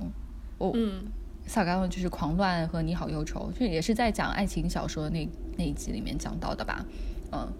[0.59, 1.03] 哦，嗯，
[1.45, 6.85] 萨冈就是《狂乱》和《你好忧愁》，就也是在讲爱情小说那那一集里面讲到的吧？
[7.33, 7.51] 嗯，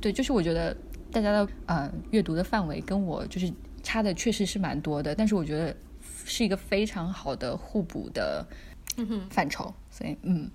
[0.00, 0.74] 对，就是我觉得。
[1.12, 3.52] 大家的呃阅读的范围跟我就是
[3.82, 5.74] 差的确实是蛮多的，但是我觉得
[6.24, 8.46] 是一个非常好的互补的
[9.30, 9.72] 范畴。
[9.90, 10.50] 所以嗯，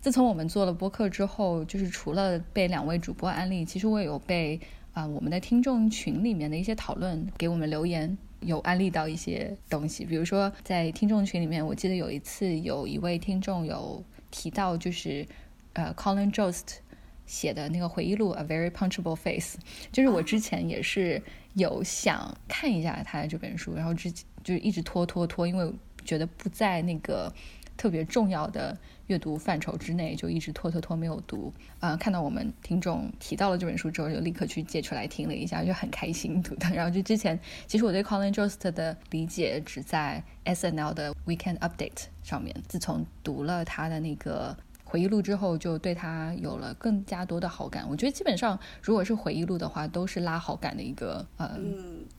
[0.00, 4.60] 自从我们做了播客之后，就是除了被两位主播安利，其实我也有被
[4.92, 10.04] 啊我们的听众群里面的一些讨论给我们留言，有安利到一些东西。
[10.04, 15.26] 比如说在听众群里面，我记得有一次有一位听众有提到，就是
[15.72, 16.80] 呃 Colin Jost。
[17.26, 19.58] 写的那个回忆录《A Very Punchable Face》，
[19.92, 21.20] 就是我之前也是
[21.54, 24.12] 有想看一下他的这本书，然后之
[24.44, 25.72] 就一直拖拖拖，因为
[26.04, 27.32] 觉得不在那个
[27.76, 31.52] 特别重要的阅读范畴之内，就一直拖拖拖没有读。
[31.80, 36.68] 啊，看到我们听众提到了这本书之后，就立刻去借出来听了一下，就很开心读的。
[36.70, 44.56] 然后就之前其实我对 Colin Jost 的理解只在 S N L 的 Weekend Update 上面，自从读了他的那个。
[44.88, 47.84] 回忆录之后，就对他有了更加多的好感。
[47.90, 51.58] 我觉得基本上，如果是回忆录的话，都是拉好感的一个呃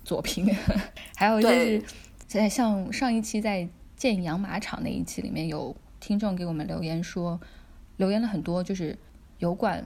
[0.04, 0.46] 作品。
[1.16, 1.82] 还有就是，
[2.28, 7.40] 在像上一期在建养马场那一期里面，有听众给我们留言说，
[7.96, 8.98] 留言了很多就是
[9.40, 9.82] 油管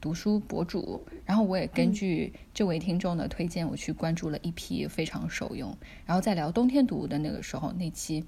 [0.00, 5.74] 读书博主，然后我也根据这位听众的推荐，我去关注了一批非常受用。
[6.04, 8.24] 然后在聊冬天读物的那个时候，那期。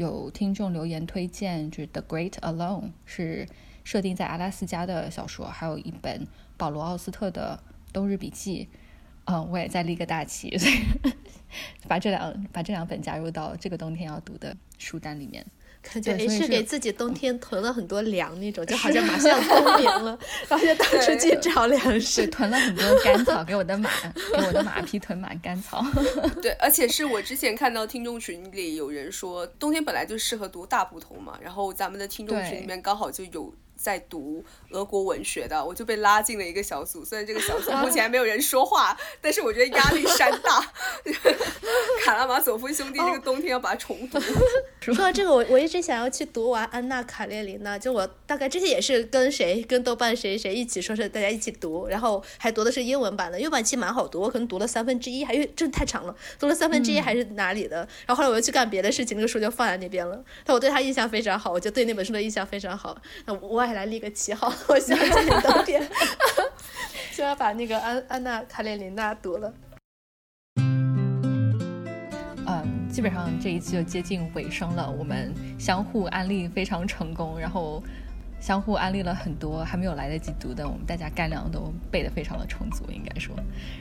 [0.00, 3.46] 有听众留言推荐，就是《The Great Alone》是
[3.84, 6.26] 设定在阿拉斯加的小说，还有一本
[6.56, 8.66] 保罗·奥斯特的《冬日笔记》。
[9.26, 11.12] 嗯，我也在立个大旗，所以
[11.86, 15.44] 把这两把这两本加入到这个冬天要读的书单里面。
[15.82, 20.18] 感觉也是给自己冬天囤了很多粮那种，就好像马上冬眠了，
[20.48, 25.84] 然后就到处去找粮食，囤了很多干草给我的马，给我的马匹囤满干草。
[26.42, 33.52] 对，而且是我之前看到听众群里有人说，冬天本来就适合读大部头嘛，然后咱们的听众群里面刚好就有。
[33.80, 37.02] 在读俄国文学的，我就被拉进了一个小组。
[37.02, 40.60] 虽然这个小组 目前还没有人说话，但是我觉得压力山大。
[42.04, 44.20] 卡拉马佐夫兄弟这个冬天要把它重读。
[44.80, 57.78] 说到这个，我我一直想要去读完《安娜·卡列琳娜》，就我大概之前也是跟谁跟豆瓣谁谁一起说是大家一起读，然后还读的是英文版的，英文版其实蛮好读，我可能读了三分之一，还因为真的太长了，读了三分之一还是哪里的。
[58.06, 60.22] 然后后来我又去干别的事情，那个书就放在那边了。
[60.44, 62.96] 但我对他印象非常好，我就对那本书的印象非常好。
[63.26, 63.34] 那
[63.72, 65.88] 来立个旗号， 我希望今年冬天，
[67.10, 69.52] 希望把那个安安娜卡列琳娜读了。
[72.46, 77.82] 嗯，基本上这一期就接近尾声了，我们相互安利非常成功，然后。
[78.40, 83.36] 相互安利了很多还没有来得及读的，我们大家干粮都备得非常的充足，应该说。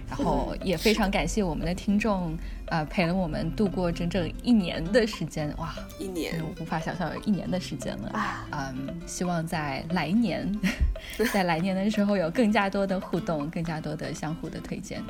[0.07, 2.37] 然后也非常感谢我们的听众，
[2.67, 8.11] 呃，陪了我们度过整整一年的时间，哇，一年，无法想象有一年的时间了。
[8.51, 10.51] 嗯，希望在来年，
[11.31, 15.01] 在来年的时候有更加多的互动，更加多的相互的推荐。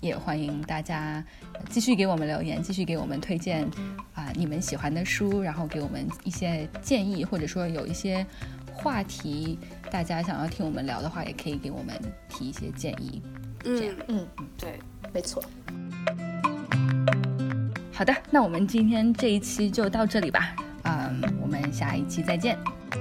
[0.00, 1.24] 也欢迎大家
[1.68, 3.64] 继续给我们留言，继续给我们推荐
[4.14, 8.26] 啊你们喜欢的书，然后给我们一些建议，或者说有一些。
[8.78, 9.58] 话题，
[9.90, 11.94] 大家想要听我们聊的话，也可以给我们
[12.28, 13.22] 提一些建议。
[13.64, 14.26] 嗯嗯，
[14.56, 14.78] 对，
[15.12, 15.42] 没错。
[17.92, 20.54] 好的，那我们今天这一期就到这里吧。
[20.84, 22.56] 嗯，我们下一期再见，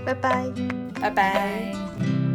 [0.06, 0.46] 拜拜，
[1.00, 2.27] 拜拜。